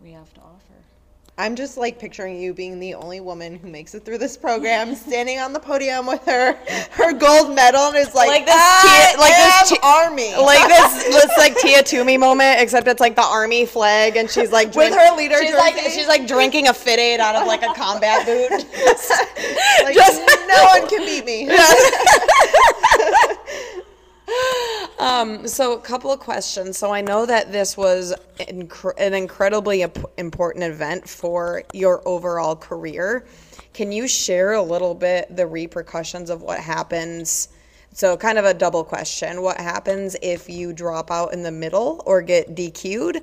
we 0.02 0.12
have 0.12 0.34
to 0.36 0.42
offer. 0.42 0.97
I'm 1.40 1.56
just 1.56 1.78
like 1.78 2.00
picturing 2.00 2.42
you 2.42 2.52
being 2.52 2.80
the 2.80 2.96
only 2.96 3.20
woman 3.20 3.60
who 3.60 3.68
makes 3.68 3.94
it 3.94 4.04
through 4.04 4.18
this 4.18 4.36
program, 4.36 4.96
standing 5.08 5.38
on 5.38 5.54
the 5.54 5.60
podium 5.60 6.08
with 6.08 6.24
her 6.26 6.54
her 6.92 7.14
gold 7.14 7.54
medal, 7.54 7.90
and 7.90 7.96
is 7.98 8.16
like, 8.16 8.28
Like 8.28 8.46
this 8.48 8.56
"I 8.58 9.12
Tia- 9.14 9.20
like 9.20 9.36
this 9.70 9.80
army, 9.84 10.36
like 10.44 10.68
this 10.68 11.04
this 11.14 11.38
like 11.38 11.56
Tia 11.58 11.84
Toomey 11.84 12.18
moment, 12.18 12.60
except 12.60 12.88
it's 12.88 13.00
like 13.00 13.16
the 13.16 13.24
army 13.24 13.68
flag, 13.68 14.16
and 14.18 14.28
she's 14.30 14.52
like 14.52 14.74
With 14.74 14.96
her 14.96 15.16
leader 15.16 15.38
She's 15.40 15.54
like 15.54 15.76
she's 15.92 16.08
like 16.08 16.28
drinking 16.28 16.70
a 16.70 16.74
fit 16.74 16.98
aid 17.00 17.20
out 17.20 17.36
of 17.36 17.46
like 17.46 17.62
a 17.62 17.72
combat 17.76 18.26
boot. 18.26 18.50
like 18.50 19.94
just- 19.96 20.22
no 20.48 20.66
one 20.74 20.88
can 20.88 21.06
beat 21.06 21.24
me. 21.26 21.46
Um, 25.08 25.48
so 25.48 25.72
a 25.72 25.80
couple 25.80 26.12
of 26.12 26.20
questions. 26.20 26.78
So 26.78 26.92
I 26.92 27.00
know 27.00 27.26
that 27.26 27.50
this 27.50 27.78
was 27.78 28.14
incre- 28.40 28.94
an 28.98 29.14
incredibly 29.14 29.82
imp- 29.84 30.12
important 30.18 30.66
event 30.66 31.08
for 31.08 31.64
your 31.72 32.06
overall 32.06 32.58
career. 32.58 33.26
Can 33.74 33.94
you 33.94 34.06
share 34.06 34.52
a 34.52 34.62
little 34.62 34.94
bit 34.94 35.34
the 35.34 35.48
repercussions 35.48 36.30
of 36.30 36.42
what 36.42 36.60
happens? 36.60 37.48
So 37.94 38.18
kind 38.18 38.38
of 38.38 38.44
a 38.44 38.54
double 38.54 38.84
question. 38.84 39.42
What 39.42 39.62
happens 39.62 40.18
if 40.22 40.50
you 40.50 40.74
drop 40.74 41.10
out 41.10 41.32
in 41.32 41.42
the 41.42 41.54
middle 41.54 42.04
or 42.06 42.22
get 42.22 42.54
DQ'd? 42.54 43.22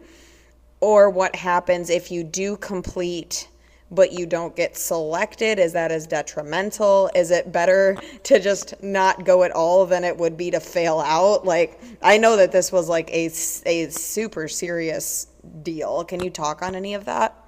Or 0.80 1.10
what 1.10 1.36
happens 1.36 1.90
if 1.90 2.10
you 2.10 2.24
do 2.24 2.56
complete 2.56 3.48
but 3.90 4.12
you 4.12 4.26
don't 4.26 4.56
get 4.56 4.76
selected? 4.76 5.58
Is 5.58 5.72
that 5.72 5.92
as 5.92 6.06
detrimental? 6.06 7.10
Is 7.14 7.30
it 7.30 7.52
better 7.52 7.96
to 8.24 8.40
just 8.40 8.82
not 8.82 9.24
go 9.24 9.42
at 9.42 9.52
all 9.52 9.86
than 9.86 10.04
it 10.04 10.16
would 10.16 10.36
be 10.36 10.50
to 10.50 10.60
fail 10.60 11.00
out? 11.00 11.44
Like, 11.44 11.80
I 12.02 12.18
know 12.18 12.36
that 12.36 12.50
this 12.50 12.72
was 12.72 12.88
like 12.88 13.10
a, 13.10 13.26
a 13.66 13.90
super 13.90 14.48
serious 14.48 15.28
deal. 15.62 16.04
Can 16.04 16.22
you 16.22 16.30
talk 16.30 16.62
on 16.62 16.74
any 16.74 16.94
of 16.94 17.04
that? 17.04 17.40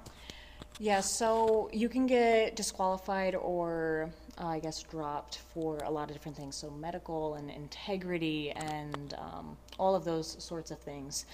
Yeah, 0.79 0.99
so 1.01 1.69
you 1.73 1.89
can 1.89 2.05
get 2.05 2.55
disqualified 2.55 3.33
or 3.33 4.11
uh, 4.39 4.47
I 4.47 4.59
guess 4.59 4.83
dropped 4.83 5.39
for 5.53 5.79
a 5.79 5.89
lot 5.89 6.09
of 6.09 6.15
different 6.15 6.37
things. 6.37 6.55
So 6.55 6.69
medical 6.69 7.33
and 7.33 7.49
integrity 7.49 8.51
and 8.51 9.15
um, 9.17 9.57
all 9.79 9.95
of 9.95 10.05
those 10.05 10.41
sorts 10.43 10.69
of 10.69 10.77
things. 10.79 11.25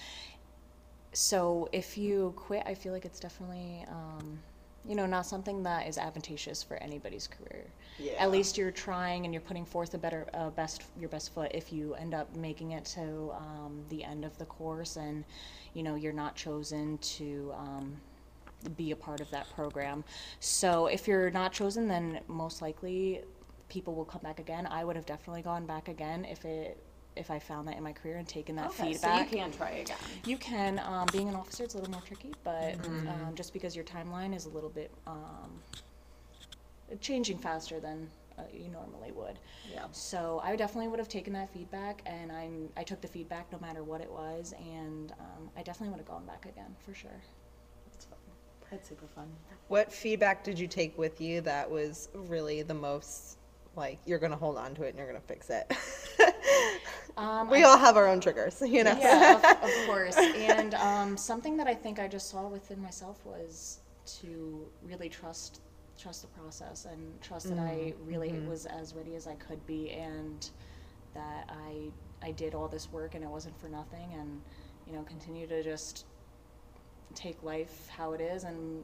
So 1.12 1.68
if 1.72 1.98
you 1.98 2.32
quit, 2.36 2.62
I 2.66 2.74
feel 2.74 2.92
like 2.92 3.04
it's 3.04 3.20
definitely, 3.20 3.84
um, 3.88 4.38
you 4.86 4.94
know, 4.94 5.06
not 5.06 5.26
something 5.26 5.62
that 5.62 5.86
is 5.86 5.98
advantageous 5.98 6.62
for 6.62 6.76
anybody's 6.76 7.26
career. 7.26 7.66
At 8.18 8.30
least 8.30 8.58
you're 8.58 8.70
trying 8.70 9.24
and 9.24 9.32
you're 9.32 9.40
putting 9.40 9.64
forth 9.64 9.94
a 9.94 9.98
better, 9.98 10.26
uh, 10.34 10.50
best, 10.50 10.82
your 10.98 11.08
best 11.08 11.32
foot. 11.32 11.50
If 11.54 11.72
you 11.72 11.94
end 11.94 12.14
up 12.14 12.34
making 12.36 12.72
it 12.72 12.84
to 12.86 13.32
um, 13.36 13.84
the 13.88 14.04
end 14.04 14.24
of 14.24 14.36
the 14.38 14.44
course 14.44 14.96
and, 14.96 15.24
you 15.74 15.82
know, 15.82 15.94
you're 15.94 16.12
not 16.12 16.36
chosen 16.36 16.98
to. 16.98 17.52
Um, 17.56 17.96
be 18.76 18.92
a 18.92 18.96
part 18.96 19.20
of 19.20 19.30
that 19.30 19.46
program. 19.54 20.04
So 20.40 20.86
if 20.86 21.06
you're 21.06 21.30
not 21.30 21.52
chosen, 21.52 21.86
then 21.86 22.20
most 22.28 22.62
likely 22.62 23.22
people 23.68 23.94
will 23.94 24.04
come 24.04 24.22
back 24.22 24.40
again. 24.40 24.66
I 24.66 24.84
would 24.84 24.96
have 24.96 25.06
definitely 25.06 25.42
gone 25.42 25.66
back 25.66 25.88
again 25.88 26.24
if 26.24 26.44
it 26.44 26.82
if 27.16 27.30
I 27.30 27.38
found 27.38 27.68
that 27.68 27.76
in 27.76 27.82
my 27.82 27.92
career 27.92 28.16
and 28.16 28.26
taken 28.26 28.56
that 28.56 28.72
feedback. 28.72 29.28
So 29.28 29.36
you 29.36 29.42
can 29.42 29.52
try 29.52 29.70
again. 29.70 29.96
You 30.26 30.36
can. 30.36 30.80
Um, 30.84 31.06
being 31.12 31.28
an 31.28 31.36
officer, 31.36 31.64
it's 31.64 31.74
a 31.74 31.78
little 31.78 31.92
more 31.92 32.02
tricky, 32.02 32.32
but 32.42 32.74
um, 32.84 33.34
just 33.34 33.52
because 33.52 33.76
your 33.76 33.84
timeline 33.84 34.34
is 34.34 34.46
a 34.46 34.50
little 34.50 34.70
bit 34.70 34.90
um, 35.06 35.62
changing 37.00 37.38
faster 37.38 37.80
than 37.80 38.08
uh, 38.38 38.42
you 38.52 38.68
normally 38.68 39.12
would. 39.12 39.38
Yeah. 39.72 39.84
So 39.92 40.40
I 40.42 40.56
definitely 40.56 40.88
would 40.88 40.98
have 40.98 41.08
taken 41.08 41.32
that 41.34 41.52
feedback, 41.52 42.02
and 42.06 42.32
I'm 42.32 42.68
I 42.76 42.82
took 42.82 43.00
the 43.00 43.08
feedback 43.08 43.50
no 43.52 43.58
matter 43.60 43.82
what 43.84 44.00
it 44.00 44.10
was, 44.10 44.54
and 44.58 45.12
um, 45.12 45.50
I 45.56 45.62
definitely 45.62 45.90
would 45.90 45.98
have 45.98 46.08
gone 46.08 46.26
back 46.26 46.46
again 46.46 46.74
for 46.84 46.94
sure. 46.94 47.20
That's 48.70 48.88
super 48.88 49.06
fun. 49.06 49.28
What 49.68 49.92
feedback 49.92 50.42
did 50.42 50.58
you 50.58 50.66
take 50.66 50.96
with 50.98 51.20
you 51.20 51.40
that 51.42 51.70
was 51.70 52.08
really 52.12 52.62
the 52.62 52.74
most 52.74 53.38
like 53.76 53.98
you're 54.04 54.18
gonna 54.18 54.36
hold 54.36 54.56
on 54.56 54.74
to 54.74 54.82
it 54.82 54.88
and 54.90 54.98
you're 54.98 55.06
gonna 55.06 55.20
fix 55.20 55.50
it? 55.50 55.72
Um, 57.16 57.48
we 57.48 57.58
I- 57.58 57.62
all 57.62 57.78
have 57.78 57.96
our 57.96 58.08
own 58.08 58.20
triggers, 58.20 58.60
you 58.60 58.82
know. 58.84 58.96
yeah, 58.98 59.36
of, 59.36 59.44
of 59.44 59.70
course. 59.86 60.16
And 60.16 60.74
um, 60.74 61.16
something 61.16 61.56
that 61.58 61.66
I 61.66 61.74
think 61.74 61.98
I 61.98 62.08
just 62.08 62.28
saw 62.30 62.48
within 62.48 62.80
myself 62.82 63.24
was 63.24 63.80
to 64.20 64.66
really 64.82 65.08
trust 65.08 65.60
trust 65.96 66.22
the 66.22 66.28
process 66.28 66.86
and 66.86 67.20
trust 67.22 67.48
that 67.48 67.58
I 67.58 67.94
really 68.04 68.32
was 68.48 68.66
as 68.66 68.94
ready 68.94 69.14
as 69.14 69.28
I 69.28 69.34
could 69.36 69.64
be, 69.64 69.90
and 69.92 70.50
that 71.14 71.48
I 71.48 71.90
I 72.26 72.32
did 72.32 72.54
all 72.54 72.66
this 72.66 72.90
work 72.90 73.14
and 73.14 73.22
it 73.22 73.30
wasn't 73.30 73.58
for 73.60 73.68
nothing, 73.68 74.12
and 74.18 74.40
you 74.86 74.92
know 74.92 75.02
continue 75.04 75.46
to 75.46 75.62
just 75.62 76.06
take 77.14 77.40
life 77.44 77.88
how 77.88 78.12
it 78.12 78.20
is 78.20 78.42
and 78.42 78.82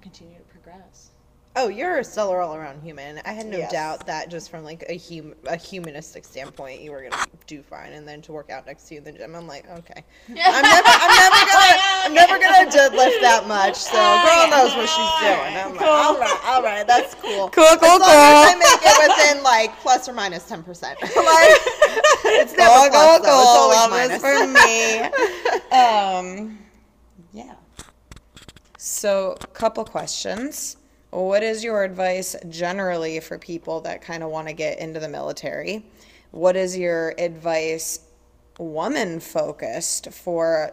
continue 0.00 0.38
to 0.38 0.44
progress. 0.44 1.10
Oh, 1.56 1.66
you're 1.66 1.98
a 1.98 2.04
stellar 2.04 2.40
all 2.40 2.54
around 2.54 2.82
human. 2.82 3.20
I 3.24 3.32
had 3.32 3.46
no 3.46 3.58
Yes. 3.58 3.72
doubt 3.72 4.06
that 4.06 4.30
just 4.30 4.48
from 4.48 4.62
like 4.62 4.84
a 4.88 4.96
hum- 4.96 5.34
a 5.46 5.56
humanistic 5.56 6.24
standpoint, 6.24 6.80
you 6.82 6.92
were 6.92 7.02
gonna 7.02 7.24
do 7.48 7.62
fine. 7.62 7.94
And 7.94 8.06
then 8.06 8.22
to 8.22 8.32
work 8.32 8.48
out 8.48 8.64
next 8.66 8.84
to 8.88 8.94
you 8.94 8.98
in 8.98 9.04
the 9.04 9.10
gym, 9.12 9.34
I'm 9.34 9.48
like, 9.48 9.68
okay, 9.68 10.04
I'm 10.28 10.34
never, 10.34 10.86
I'm 10.86 11.10
never 11.10 11.40
gonna, 11.50 11.76
I'm 12.04 12.14
never 12.14 12.38
gonna 12.38 12.70
deadlift 12.70 13.20
that 13.22 13.46
much. 13.48 13.74
So 13.74 13.90
girl 13.96 14.46
knows 14.50 14.76
what 14.76 14.88
she's 14.88 15.14
doing. 15.18 15.56
I'm 15.56 15.72
like, 15.74 15.82
all 15.82 16.16
right, 16.20 16.40
all 16.44 16.62
right, 16.62 16.86
that's 16.86 17.14
cool. 17.16 17.48
Cool, 17.48 17.76
cool, 17.80 17.88
as 17.88 18.00
long 18.00 18.02
As 18.02 18.54
I 18.54 18.54
make 18.54 18.82
it 18.84 19.08
within 19.08 19.42
like 19.42 19.76
plus 19.80 20.08
or 20.08 20.12
minus 20.12 20.44
ten 20.44 20.62
percent. 20.62 20.98
Like 21.28 21.56
it's 22.40 22.56
never 22.56 22.88
Go, 22.88 22.90
plus, 22.90 23.18
go, 23.18 23.24
though. 23.24 23.72
It's 23.72 23.90
always 23.90 24.20
minus. 24.20 24.22
for 24.22 24.46
me. 24.46 25.78
um, 26.52 26.58
yeah. 27.32 27.54
So, 28.76 29.36
a 29.40 29.46
couple 29.48 29.84
questions. 29.84 30.76
What 31.10 31.42
is 31.42 31.64
your 31.64 31.84
advice 31.84 32.36
generally 32.48 33.20
for 33.20 33.38
people 33.38 33.80
that 33.82 34.02
kind 34.02 34.22
of 34.22 34.30
want 34.30 34.48
to 34.48 34.52
get 34.52 34.78
into 34.78 35.00
the 35.00 35.08
military? 35.08 35.86
What 36.32 36.54
is 36.54 36.76
your 36.76 37.14
advice, 37.18 38.00
woman 38.58 39.18
focused, 39.18 40.12
for 40.12 40.70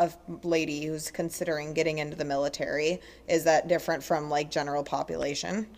a 0.00 0.10
lady 0.42 0.84
who's 0.84 1.12
considering 1.12 1.74
getting 1.74 1.98
into 1.98 2.16
the 2.16 2.24
military? 2.24 3.00
Is 3.28 3.44
that 3.44 3.68
different 3.68 4.02
from 4.02 4.28
like 4.28 4.50
general 4.50 4.82
population? 4.82 5.68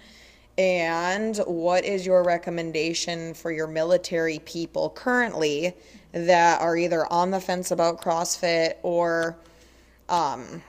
And 0.56 1.36
what 1.46 1.84
is 1.84 2.06
your 2.06 2.24
recommendation 2.24 3.34
for 3.34 3.52
your 3.52 3.66
military 3.66 4.40
people 4.40 4.90
currently 4.90 5.76
that 6.12 6.60
are 6.62 6.76
either 6.76 7.10
on 7.12 7.30
the 7.30 7.40
fence 7.40 7.70
about 7.70 8.00
CrossFit 8.00 8.74
or 8.82 9.36
um, 10.08 10.62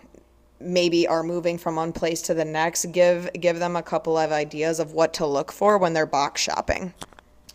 maybe 0.59 1.07
are 1.07 1.23
moving 1.23 1.57
from 1.57 1.75
one 1.75 1.91
place 1.93 2.21
to 2.23 2.33
the 2.33 2.45
next? 2.45 2.91
Give 2.91 3.29
give 3.33 3.59
them 3.59 3.75
a 3.75 3.83
couple 3.83 4.17
of 4.17 4.31
ideas 4.31 4.79
of 4.79 4.93
what 4.93 5.13
to 5.15 5.25
look 5.25 5.51
for 5.51 5.77
when 5.77 5.93
they're 5.93 6.05
box 6.05 6.41
shopping. 6.41 6.93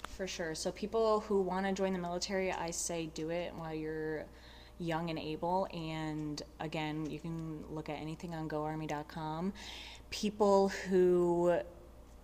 For 0.08 0.26
sure. 0.26 0.54
So 0.54 0.70
people 0.70 1.20
who 1.20 1.42
want 1.42 1.66
to 1.66 1.72
join 1.72 1.92
the 1.92 1.98
military, 1.98 2.52
I 2.52 2.70
say 2.70 3.10
do 3.14 3.30
it 3.30 3.52
while 3.56 3.74
you're 3.74 4.24
young 4.78 5.10
and 5.10 5.18
able. 5.18 5.66
And 5.72 6.40
again, 6.60 7.10
you 7.10 7.18
can 7.18 7.64
look 7.70 7.88
at 7.88 8.00
anything 8.00 8.34
on 8.34 8.48
goarmy.com. 8.48 9.52
People 10.10 10.68
who 10.68 11.58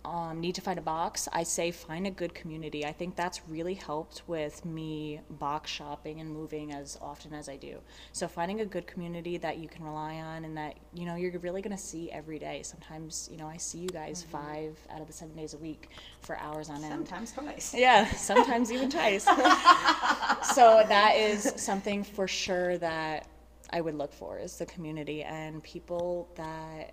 um, 0.03 0.39
need 0.39 0.55
to 0.55 0.61
find 0.61 0.79
a 0.79 0.81
box, 0.81 1.27
I 1.31 1.43
say 1.43 1.71
find 1.71 2.07
a 2.07 2.11
good 2.11 2.33
community. 2.33 2.85
I 2.85 2.91
think 2.91 3.15
that's 3.15 3.47
really 3.47 3.75
helped 3.75 4.23
with 4.27 4.65
me 4.65 5.21
box 5.29 5.69
shopping 5.69 6.19
and 6.19 6.29
moving 6.29 6.73
as 6.73 6.97
often 7.01 7.33
as 7.33 7.47
I 7.47 7.57
do. 7.57 7.79
So 8.11 8.27
finding 8.27 8.61
a 8.61 8.65
good 8.65 8.87
community 8.87 9.37
that 9.37 9.57
you 9.57 9.67
can 9.67 9.83
rely 9.83 10.15
on 10.15 10.45
and 10.45 10.57
that 10.57 10.77
you 10.93 11.05
know 11.05 11.15
you're 11.15 11.37
really 11.39 11.61
going 11.61 11.75
to 11.75 11.81
see 11.81 12.11
every 12.11 12.39
day. 12.39 12.61
Sometimes 12.63 13.29
you 13.31 13.37
know 13.37 13.47
I 13.47 13.57
see 13.57 13.79
you 13.79 13.89
guys 13.89 14.25
five 14.29 14.77
out 14.89 15.01
of 15.01 15.07
the 15.07 15.13
seven 15.13 15.35
days 15.35 15.53
a 15.53 15.57
week 15.57 15.89
for 16.21 16.37
hours 16.37 16.69
on 16.69 16.83
end. 16.83 16.91
Sometimes 16.91 17.31
twice. 17.31 17.75
Yeah, 17.81 18.09
sometimes 18.11 18.71
even 18.71 18.89
twice. 18.89 19.23
so 20.53 20.83
that 20.87 21.13
is 21.15 21.53
something 21.57 22.03
for 22.03 22.27
sure 22.27 22.77
that 22.77 23.27
I 23.71 23.81
would 23.81 23.95
look 23.95 24.13
for 24.13 24.37
is 24.37 24.57
the 24.57 24.65
community 24.65 25.23
and 25.23 25.63
people 25.63 26.29
that 26.35 26.91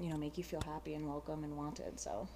you 0.00 0.10
know 0.10 0.16
make 0.16 0.38
you 0.38 0.44
feel 0.44 0.62
happy 0.62 0.94
and 0.94 1.06
welcome 1.06 1.44
and 1.44 1.56
wanted. 1.56 1.98
So 2.00 2.26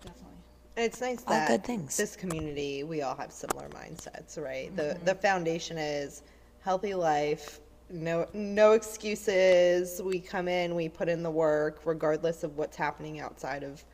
definitely. 0.00 0.34
It's 0.76 1.00
nice 1.00 1.24
All 1.26 1.34
that 1.34 1.48
good 1.48 1.64
things. 1.64 1.96
this 1.96 2.14
community, 2.14 2.84
we 2.84 3.02
all 3.02 3.16
have 3.16 3.32
similar 3.32 3.68
mindsets, 3.70 4.40
right? 4.40 4.74
The 4.76 4.82
mm-hmm. 4.82 5.04
the 5.04 5.14
foundation 5.14 5.78
is 5.78 6.22
healthy 6.60 6.94
life, 6.94 7.60
no 7.90 8.26
no 8.32 8.72
excuses. 8.72 10.00
We 10.02 10.20
come 10.20 10.48
in, 10.48 10.74
we 10.74 10.88
put 10.88 11.08
in 11.08 11.22
the 11.22 11.30
work, 11.30 11.80
regardless 11.84 12.44
of 12.44 12.56
what's 12.56 12.76
happening 12.76 13.20
outside 13.20 13.62
of 13.62 13.84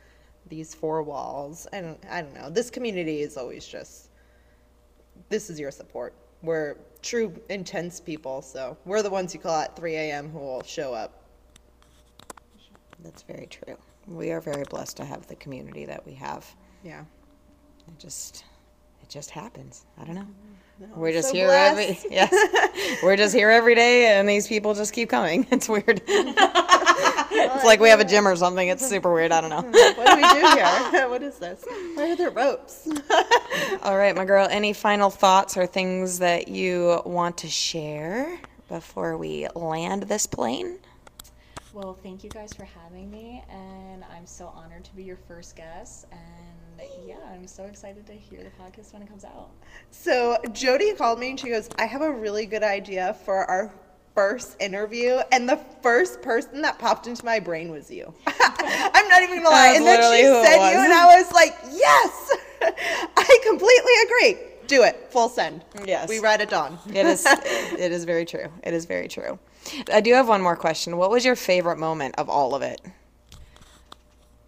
these 0.47 0.75
four 0.75 1.01
walls. 1.01 1.65
And 1.73 1.97
I 2.09 2.21
don't 2.21 2.33
know. 2.35 2.49
This 2.49 2.69
community 2.69 3.21
is 3.21 3.37
always 3.37 3.65
just 3.65 4.09
this 5.29 5.49
is 5.49 5.59
your 5.59 5.71
support. 5.71 6.13
We're 6.41 6.75
true 7.01 7.33
intense 7.49 7.99
people, 7.99 8.41
so 8.41 8.77
we're 8.85 9.01
the 9.01 9.09
ones 9.09 9.33
you 9.33 9.39
call 9.39 9.61
at 9.61 9.75
3 9.75 9.95
a.m. 9.95 10.29
who 10.29 10.39
will 10.39 10.63
show 10.63 10.93
up. 10.93 11.24
That's 13.05 13.21
very 13.21 13.45
true. 13.45 13.77
We 14.07 14.31
are 14.31 14.41
very 14.41 14.63
blessed 14.63 14.97
to 14.97 15.05
have 15.05 15.27
the 15.27 15.35
community 15.35 15.85
that 15.85 16.03
we 16.07 16.15
have. 16.15 16.43
Yeah. 16.83 17.01
It 17.87 17.99
just 17.99 18.43
it 19.03 19.09
just 19.09 19.29
happens. 19.29 19.85
I 19.99 20.05
don't 20.05 20.15
know. 20.15 20.21
Mm-hmm. 20.21 20.51
No, 20.77 20.87
We're 20.95 21.13
just 21.13 21.29
so 21.29 21.35
here 21.35 21.49
every 21.49 21.97
yes. 22.09 22.33
We're 23.03 23.15
just 23.15 23.33
here 23.35 23.51
every 23.51 23.75
day 23.75 24.17
and 24.17 24.27
these 24.27 24.47
people 24.47 24.73
just 24.73 24.91
keep 24.91 25.09
coming. 25.09 25.45
It's 25.51 25.69
weird. 25.69 26.01
it's 26.07 27.63
like 27.63 27.79
we 27.79 27.89
have 27.89 27.99
a 27.99 28.05
gym 28.05 28.27
or 28.27 28.35
something. 28.35 28.67
It's 28.67 28.85
super 28.85 29.13
weird. 29.13 29.31
I 29.31 29.39
don't 29.39 29.51
know. 29.51 29.61
What 29.61 30.07
do 30.07 30.15
we 30.15 30.41
do 30.41 30.47
here? 30.55 31.07
what 31.07 31.21
is 31.21 31.37
this? 31.37 31.63
Where 31.93 32.11
are 32.11 32.15
the 32.15 32.31
ropes? 32.31 32.89
All 33.83 33.97
right, 33.97 34.15
my 34.15 34.25
girl, 34.25 34.47
any 34.49 34.73
final 34.73 35.11
thoughts 35.11 35.55
or 35.57 35.67
things 35.67 36.17
that 36.19 36.47
you 36.47 37.01
want 37.05 37.37
to 37.37 37.47
share 37.47 38.39
before 38.67 39.15
we 39.15 39.47
land 39.55 40.03
this 40.03 40.25
plane? 40.25 40.79
Well, 41.75 41.93
thank 41.93 42.23
you 42.23 42.29
guys 42.29 42.53
for 42.53 42.63
having 42.63 43.11
me, 43.11 43.43
and 43.49 44.05
I'm 44.05 44.25
so 44.25 44.47
honored 44.55 44.85
to 44.85 44.95
be 44.95 45.03
your 45.03 45.17
first 45.27 45.57
guest. 45.57 46.05
And 46.09 46.87
yeah, 47.05 47.17
I'm 47.29 47.45
so 47.47 47.65
excited 47.65 48.07
to 48.07 48.13
hear 48.13 48.39
the 48.39 48.49
podcast 48.63 48.93
when 48.93 49.01
it 49.01 49.09
comes 49.09 49.25
out. 49.25 49.49
So 49.91 50.37
Jody 50.53 50.93
called 50.93 51.19
me 51.19 51.31
and 51.31 51.39
she 51.39 51.49
goes, 51.49 51.67
I 51.77 51.83
have 51.83 52.01
a 52.01 52.09
really 52.09 52.45
good 52.45 52.63
idea 52.63 53.17
for 53.25 53.43
our 53.49 53.73
first 54.13 54.55
interview. 54.61 55.19
And 55.33 55.49
the 55.49 55.57
first 55.81 56.21
person 56.21 56.61
that 56.61 56.79
popped 56.79 57.07
into 57.07 57.25
my 57.25 57.41
brain 57.41 57.69
was 57.69 57.91
you. 57.91 58.13
I'm 58.25 59.09
not 59.09 59.21
even 59.23 59.43
gonna 59.43 59.49
lie. 59.49 59.73
And 59.75 59.85
then 59.85 60.01
she 60.15 60.23
said 60.23 60.71
you, 60.71 60.79
and 60.79 60.93
I 60.93 61.19
was 61.19 61.29
like, 61.33 61.57
yes, 61.73 62.37
I 63.17 63.39
completely 63.43 63.93
agree. 64.05 64.54
Do 64.67 64.83
it. 64.83 65.07
Full 65.11 65.29
send. 65.29 65.63
Yes. 65.85 66.09
We 66.09 66.19
ride 66.19 66.41
at 66.41 66.49
dawn. 66.49 66.77
It 66.89 67.05
is 67.05 67.25
it 67.27 67.91
is 67.91 68.05
very 68.05 68.25
true. 68.25 68.47
It 68.63 68.73
is 68.73 68.85
very 68.85 69.07
true. 69.07 69.39
I 69.91 70.01
do 70.01 70.13
have 70.13 70.27
one 70.27 70.41
more 70.41 70.55
question. 70.55 70.97
What 70.97 71.09
was 71.09 71.25
your 71.25 71.35
favorite 71.35 71.77
moment 71.77 72.15
of 72.17 72.29
all 72.29 72.55
of 72.55 72.61
it? 72.61 72.81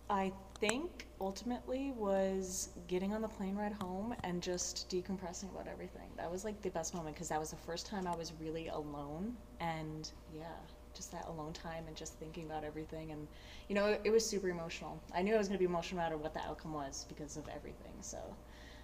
I 0.09 0.31
think 0.59 1.07
ultimately 1.19 1.91
was 1.97 2.69
getting 2.87 3.13
on 3.13 3.21
the 3.21 3.27
plane 3.27 3.55
ride 3.55 3.73
home 3.73 4.15
and 4.23 4.41
just 4.41 4.89
decompressing 4.89 5.51
about 5.51 5.67
everything. 5.67 6.09
That 6.15 6.31
was 6.31 6.45
like 6.45 6.61
the 6.61 6.69
best 6.69 6.93
moment 6.93 7.15
because 7.15 7.29
that 7.29 7.39
was 7.39 7.49
the 7.49 7.57
first 7.57 7.85
time 7.85 8.07
I 8.07 8.15
was 8.15 8.33
really 8.39 8.67
alone 8.67 9.35
and 9.59 10.09
yeah, 10.33 10.45
just 10.93 11.11
that 11.11 11.27
alone 11.27 11.53
time 11.53 11.83
and 11.87 11.95
just 11.95 12.13
thinking 12.15 12.45
about 12.45 12.63
everything 12.63 13.11
and 13.11 13.27
you 13.67 13.75
know, 13.75 13.87
it, 13.87 14.01
it 14.03 14.09
was 14.11 14.25
super 14.25 14.49
emotional. 14.49 15.01
I 15.13 15.21
knew 15.21 15.33
I 15.33 15.37
was 15.37 15.47
going 15.47 15.57
to 15.57 15.59
be 15.59 15.65
emotional 15.65 15.99
no 15.99 16.03
matter 16.03 16.17
what 16.17 16.33
the 16.33 16.41
outcome 16.41 16.73
was 16.73 17.05
because 17.09 17.37
of 17.37 17.47
everything. 17.49 17.93
So 18.01 18.19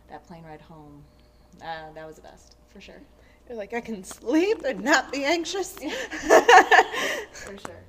that 0.10 0.26
plane 0.28 0.44
ride 0.44 0.62
home, 0.62 1.04
uh, 1.62 1.92
that 1.94 2.08
was 2.08 2.18
the 2.18 2.22
best 2.22 2.56
for 2.70 2.82
sure. 2.82 3.02
You're 3.48 3.58
like, 3.58 3.74
I 3.74 3.82
can 3.82 4.04
sleep 4.04 4.64
and 4.66 4.82
not 4.84 5.12
be 5.12 5.26
anxious. 5.26 5.74
For 7.34 7.58
sure. 7.58 7.84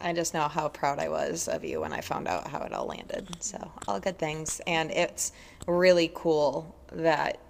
I 0.00 0.12
just 0.12 0.32
know 0.32 0.48
how 0.48 0.68
proud 0.68 0.98
I 0.98 1.08
was 1.08 1.48
of 1.48 1.64
you 1.64 1.80
when 1.80 1.92
I 1.92 2.00
found 2.00 2.26
out 2.26 2.46
how 2.46 2.60
it 2.62 2.72
all 2.72 2.86
landed. 2.86 3.28
So, 3.40 3.70
all 3.86 4.00
good 4.00 4.18
things. 4.18 4.60
And 4.66 4.90
it's 4.90 5.32
really 5.66 6.10
cool 6.14 6.74
that 6.92 7.40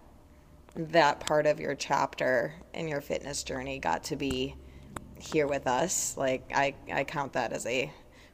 that 0.75 1.21
part 1.21 1.47
of 1.47 1.61
your 1.61 1.75
chapter 1.75 2.55
in 2.75 2.89
your 2.89 3.01
fitness 3.01 3.43
journey 3.43 3.79
got 3.79 4.05
to 4.05 4.17
be 4.17 4.55
here 5.19 5.47
with 5.47 5.67
us. 5.67 6.17
Like, 6.17 6.51
I, 6.55 6.75
I 6.93 7.05
count 7.05 7.35
that 7.35 7.53
as 7.53 7.67
a 7.67 7.93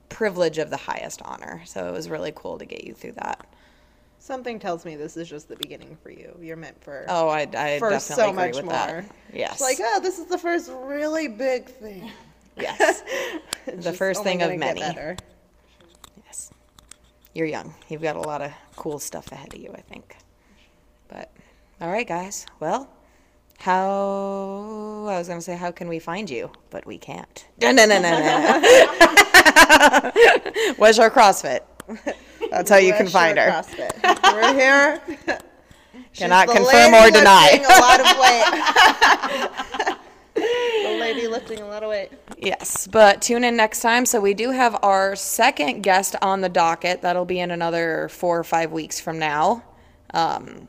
privilege 0.09 0.59
of 0.59 0.70
the 0.70 0.77
highest 0.77 1.20
honor. 1.22 1.62
So, 1.66 1.88
it 1.88 1.92
was 1.92 2.09
really 2.09 2.33
cool 2.35 2.59
to 2.59 2.64
get 2.64 2.85
you 2.85 2.94
through 2.94 3.12
that. 3.12 3.46
Something 4.27 4.59
tells 4.59 4.85
me 4.85 4.97
this 4.97 5.17
is 5.17 5.29
just 5.31 5.49
the 5.49 5.55
beginning 5.55 5.97
for 6.03 6.11
you. 6.11 6.37
You're 6.43 6.57
meant 6.57 6.83
for 6.83 7.05
Oh, 7.09 7.29
I, 7.29 7.43
I 7.43 7.79
for 7.79 7.91
definitely 7.91 8.01
so 8.01 8.31
agree 8.31 8.35
much 8.35 8.57
with 8.57 8.65
more. 8.65 8.73
that. 8.75 9.05
Yes. 9.33 9.53
It's 9.53 9.61
like, 9.61 9.79
oh, 9.81 10.01
this 10.01 10.19
is 10.19 10.27
the 10.27 10.37
first 10.37 10.69
really 10.83 11.29
big 11.29 11.67
thing. 11.67 12.11
yes. 12.57 13.05
The 13.67 13.93
first 13.93 14.25
thing 14.25 14.43
of 14.43 14.57
many. 14.57 14.81
Yes. 14.81 16.51
you're 17.35 17.47
young. 17.47 17.73
You've 17.89 18.03
got 18.03 18.17
a 18.17 18.21
lot 18.21 18.43
of 18.43 18.51
cool 18.75 18.99
stuff 18.99 19.31
ahead 19.31 19.55
of 19.55 19.61
you, 19.61 19.71
I 19.73 19.81
think. 19.83 20.17
But 21.07 21.31
all 21.81 21.89
right, 21.89 22.07
guys. 22.07 22.47
Well, 22.59 22.89
how 23.59 25.07
I 25.09 25.19
was 25.19 25.29
gonna 25.29 25.41
say 25.41 25.55
how 25.57 25.71
can 25.71 25.87
we 25.87 26.01
find 26.01 26.29
you, 26.29 26.51
but 26.71 26.85
we 26.85 26.99
can't. 26.99 27.47
No, 27.62 27.71
no, 27.71 27.87
no, 27.87 28.01
no, 28.01 28.11
no. 28.11 28.61
Where's 30.79 30.99
our 30.99 31.11
CrossFit? 31.11 31.61
That's 32.57 32.71
how 32.71 32.79
you 32.79 32.95
can 32.95 33.07
find 33.07 33.37
her. 33.38 33.51
CrossFit. 33.51 34.33
We're 34.33 34.55
here. 34.55 35.03
She's 36.12 36.21
Cannot 36.21 36.47
the 36.47 36.55
confirm 36.55 36.92
lady 36.92 37.09
or 37.09 37.11
deny. 37.11 37.51
lifting 37.53 37.66
a 37.66 37.79
lot 37.81 38.01
of 38.01 38.07
weight. 39.85 39.97
the 40.35 40.99
lady 40.99 41.27
lifting 41.29 41.61
a 41.61 41.66
lot 41.66 41.83
of 41.83 41.90
weight. 41.90 42.12
Yes, 42.38 42.87
but 42.87 43.21
tune 43.21 43.45
in 43.45 43.57
next 43.57 43.81
time. 43.81 44.07
So 44.07 44.23
we 44.23 44.33
do 44.33 44.53
have 44.53 44.79
our 44.83 45.14
second 45.16 45.83
guest 45.83 46.16
on 46.23 46.40
the 46.40 46.49
docket. 46.49 47.03
That'll 47.03 47.27
be 47.27 47.40
in 47.40 47.51
another 47.51 48.09
four 48.09 48.38
or 48.38 48.45
five 48.45 48.73
weeks 48.73 48.99
from 48.99 49.19
now. 49.19 49.62
Um, 50.14 50.66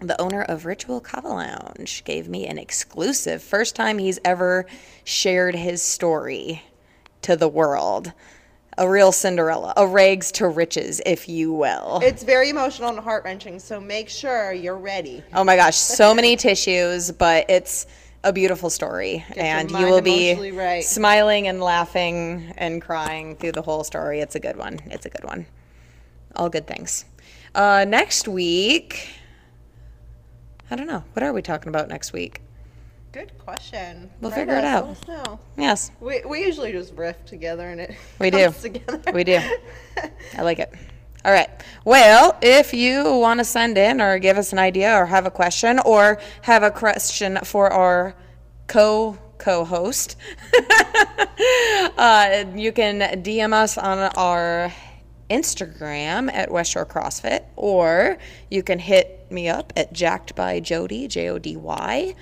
the 0.00 0.20
owner 0.20 0.42
of 0.42 0.66
Ritual 0.66 1.00
Kava 1.00 1.28
Lounge 1.28 2.04
gave 2.04 2.28
me 2.28 2.46
an 2.46 2.58
exclusive. 2.58 3.42
First 3.42 3.74
time 3.74 3.96
he's 3.96 4.18
ever 4.26 4.66
shared 5.04 5.54
his 5.54 5.80
story 5.80 6.62
to 7.22 7.36
the 7.36 7.48
world. 7.48 8.12
A 8.78 8.88
real 8.88 9.12
Cinderella, 9.12 9.74
a 9.76 9.86
rags 9.86 10.32
to 10.32 10.48
riches, 10.48 11.02
if 11.04 11.28
you 11.28 11.52
will. 11.52 12.00
It's 12.02 12.22
very 12.22 12.48
emotional 12.48 12.88
and 12.88 12.98
heart 12.98 13.24
wrenching, 13.24 13.58
so 13.58 13.78
make 13.78 14.08
sure 14.08 14.52
you're 14.52 14.78
ready. 14.78 15.22
Oh 15.34 15.44
my 15.44 15.56
gosh, 15.56 15.76
so 15.76 16.14
many 16.20 16.36
tissues, 16.36 17.10
but 17.10 17.44
it's 17.50 17.86
a 18.24 18.32
beautiful 18.32 18.70
story. 18.70 19.24
your 19.34 19.44
and 19.44 19.70
you 19.70 19.86
will 19.86 20.00
be 20.00 20.52
right. 20.52 20.84
smiling 20.84 21.48
and 21.48 21.60
laughing 21.60 22.54
and 22.56 22.80
crying 22.80 23.36
through 23.36 23.52
the 23.52 23.62
whole 23.62 23.84
story. 23.84 24.20
It's 24.20 24.36
a 24.36 24.40
good 24.40 24.56
one. 24.56 24.78
It's 24.86 25.06
a 25.06 25.10
good 25.10 25.24
one. 25.24 25.46
All 26.36 26.48
good 26.48 26.66
things. 26.66 27.04
Uh, 27.54 27.84
next 27.86 28.26
week, 28.28 29.10
I 30.70 30.76
don't 30.76 30.86
know. 30.86 31.04
What 31.12 31.22
are 31.22 31.32
we 31.32 31.42
talking 31.42 31.68
about 31.68 31.88
next 31.88 32.12
week? 32.12 32.40
Good 33.12 33.38
question. 33.38 34.10
We'll 34.20 34.30
Write 34.30 34.40
figure 34.40 34.54
it 34.56 34.64
out. 34.64 34.86
Let 34.88 34.96
us 34.96 35.08
know. 35.08 35.40
Yes, 35.58 35.90
We, 36.00 36.22
we 36.26 36.40
usually 36.44 36.72
just 36.72 36.94
riff 36.94 37.22
together 37.26 37.68
and 37.68 37.80
it 37.82 37.94
We 38.18 38.30
do. 38.30 38.50
together. 38.50 39.12
we 39.12 39.22
do. 39.22 39.38
I 40.38 40.42
like 40.42 40.58
it. 40.58 40.72
All 41.24 41.30
right. 41.32 41.48
Well, 41.84 42.38
if 42.40 42.72
you 42.72 43.04
want 43.04 43.38
to 43.40 43.44
send 43.44 43.76
in 43.76 44.00
or 44.00 44.18
give 44.18 44.38
us 44.38 44.52
an 44.52 44.58
idea 44.58 44.96
or 44.96 45.04
have 45.06 45.26
a 45.26 45.30
question 45.30 45.78
or 45.84 46.18
have 46.42 46.62
a 46.62 46.70
question 46.70 47.38
for 47.44 47.70
our 47.70 48.14
co 48.66 49.18
co-host, 49.38 50.16
uh, 51.98 52.44
you 52.54 52.72
can 52.72 53.22
DM 53.22 53.52
us 53.52 53.76
on 53.76 53.98
our 54.16 54.72
Instagram 55.28 56.32
at 56.32 56.50
West 56.50 56.72
Shore 56.72 56.86
CrossFit, 56.86 57.44
or 57.56 58.18
you 58.50 58.62
can 58.62 58.78
hit 58.78 59.30
me 59.30 59.48
up 59.48 59.72
at 59.76 59.92
Jacked 59.92 60.34
by 60.34 60.60
Jody, 60.60 61.06
J 61.08 61.28
O 61.28 61.38
D 61.38 61.56
Y, 61.56 62.14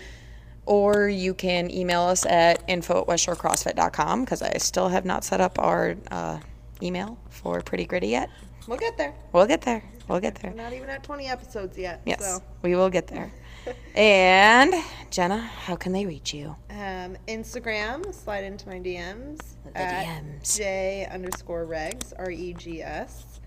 or 0.70 1.08
you 1.08 1.34
can 1.34 1.68
email 1.68 2.02
us 2.02 2.24
at 2.24 2.62
info 2.68 3.00
at 3.00 3.08
westshorecrossfit.com 3.08 4.24
because 4.24 4.40
I 4.40 4.52
still 4.58 4.88
have 4.88 5.04
not 5.04 5.24
set 5.24 5.40
up 5.40 5.58
our 5.58 5.96
uh, 6.12 6.38
email 6.80 7.18
for 7.28 7.60
Pretty 7.60 7.84
Gritty 7.84 8.06
yet. 8.06 8.30
We'll 8.68 8.78
get 8.78 8.96
there. 8.96 9.12
We'll 9.32 9.48
get 9.48 9.62
there. 9.62 9.82
We'll 10.06 10.20
get 10.20 10.36
there. 10.36 10.52
We're 10.52 10.62
not 10.62 10.72
even 10.72 10.88
at 10.88 11.02
20 11.02 11.26
episodes 11.26 11.76
yet. 11.76 12.02
Yes, 12.06 12.20
So. 12.20 12.40
we 12.62 12.76
will 12.76 12.88
get 12.88 13.08
there. 13.08 13.32
and 13.96 14.72
Jenna, 15.10 15.38
how 15.38 15.74
can 15.74 15.90
they 15.90 16.06
reach 16.06 16.32
you? 16.32 16.54
Um, 16.70 17.16
Instagram, 17.26 18.14
slide 18.14 18.44
into 18.44 18.68
my 18.68 18.78
DMs. 18.78 19.40
The 19.64 19.76
at 19.76 20.22
DMs. 20.22 20.56
J 20.56 21.08
underscore 21.10 21.66
regs, 21.66 22.12
R 22.16 22.30
E 22.30 22.54
G 22.54 22.80
S. 22.80 23.40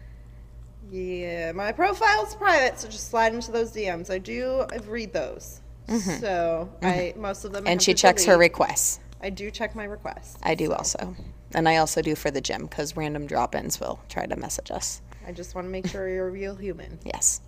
Yeah, 0.92 1.54
my 1.54 1.72
profile's 1.72 2.36
private, 2.36 2.82
so 2.82 2.90
just 2.90 3.10
slide 3.10 3.34
into 3.34 3.54
those 3.54 3.72
DMs. 3.72 4.10
I 4.10 4.18
do 4.18 4.66
I 4.70 4.76
read 4.86 5.14
those. 5.14 5.62
So 5.88 6.70
I 6.82 7.14
most 7.18 7.46
of 7.46 7.52
them. 7.52 7.64
I 7.66 7.68
Mm-hmm. 7.68 7.72
And 7.74 7.82
she 7.82 7.94
to 7.94 8.02
checks 8.02 8.26
her 8.26 8.34
delete. 8.34 8.52
requests. 8.52 9.00
I 9.22 9.30
do 9.30 9.50
check 9.52 9.76
my 9.76 9.86
requests. 9.86 10.38
I 10.44 10.56
do 10.56 10.74
also. 10.74 11.16
And 11.54 11.70
I 11.70 11.78
also 11.78 12.02
do 12.02 12.16
for 12.16 12.32
the 12.32 12.42
gym 12.42 12.64
because 12.68 12.98
random 12.98 13.26
drop 13.28 13.54
ins 13.56 13.80
will 13.80 14.00
try 14.10 14.26
to 14.26 14.36
message 14.36 14.72
us. 14.72 15.02
I 15.26 15.32
just 15.32 15.56
want 15.56 15.66
to 15.68 15.72
make 15.72 15.88
sure 15.88 16.10
you're 16.10 16.28
a 16.28 16.32
real 16.32 16.56
human. 16.56 17.00
Yes. 17.06 17.42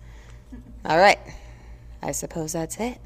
All 0.84 0.96
right. 0.98 1.18
I 2.02 2.12
suppose 2.12 2.52
that's 2.52 2.78
it. 2.78 2.98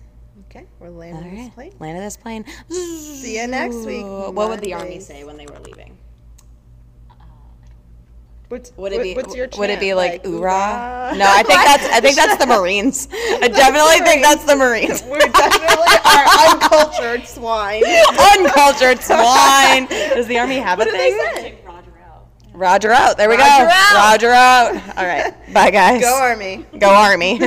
Okay, 0.51 0.67
we're 0.79 0.89
All 0.89 0.93
landing 0.95 1.35
this 1.37 1.45
right. 1.47 1.55
plane. 1.55 1.73
Land 1.81 1.97
of 1.99 2.05
this 2.05 2.17
plane. 2.17 2.45
See 2.69 3.41
you 3.41 3.47
next 3.47 3.77
week. 3.87 4.05
What 4.05 4.49
would 4.51 4.61
the 4.61 4.75
army 4.75 4.85
Mondays. 4.91 5.07
say 5.07 5.25
when 5.25 5.37
they 5.37 5.47
were 5.47 5.59
leaving? 5.61 5.97
What's, 8.51 8.73
Would 8.77 8.93
it 8.93 9.01
be? 9.03 9.15
What's 9.15 9.33
your 9.33 9.49
would 9.59 9.71
it 9.71 9.79
be 9.79 9.87
chant? 9.91 9.97
like, 9.97 10.25
oorah? 10.25 11.17
No, 11.17 11.25
I 11.25 11.45
think 11.45 11.61
that's 11.63 11.85
I 11.87 12.01
think 12.01 12.17
that's 12.17 12.37
the 12.37 12.49
Marines. 12.49 13.07
I 13.13 13.47
definitely 13.47 14.05
think 14.05 14.23
that's 14.25 14.43
the 14.45 14.57
Marines. 14.57 15.05
We're 15.09 15.21
definitely 15.21 15.95
are 16.05 16.51
uncultured 16.51 17.29
swine. 17.29 17.85
Uncultured 18.37 19.01
swine. 19.05 19.87
Does 19.87 20.27
the 20.27 20.37
army 20.41 20.57
have 20.57 20.81
a 20.81 20.85
What 20.85 20.91
did 20.91 20.95
they 20.95 21.13
thing? 21.13 21.35
say? 21.37 21.59
Roger 21.65 21.93
out. 22.05 22.27
Roger 22.53 22.91
out. 22.93 23.17
There 23.17 23.29
we 23.29 23.37
Roger 23.37 23.67
go. 23.67 23.71
out. 23.71 23.95
Roger 23.95 24.31
out. 24.31 24.99
All 24.99 25.07
right. 25.07 25.33
Bye, 25.55 25.71
guys. 25.71 26.01
Go 26.01 26.13
army. 26.21 26.67
Go 26.77 26.89
army. 26.91 27.39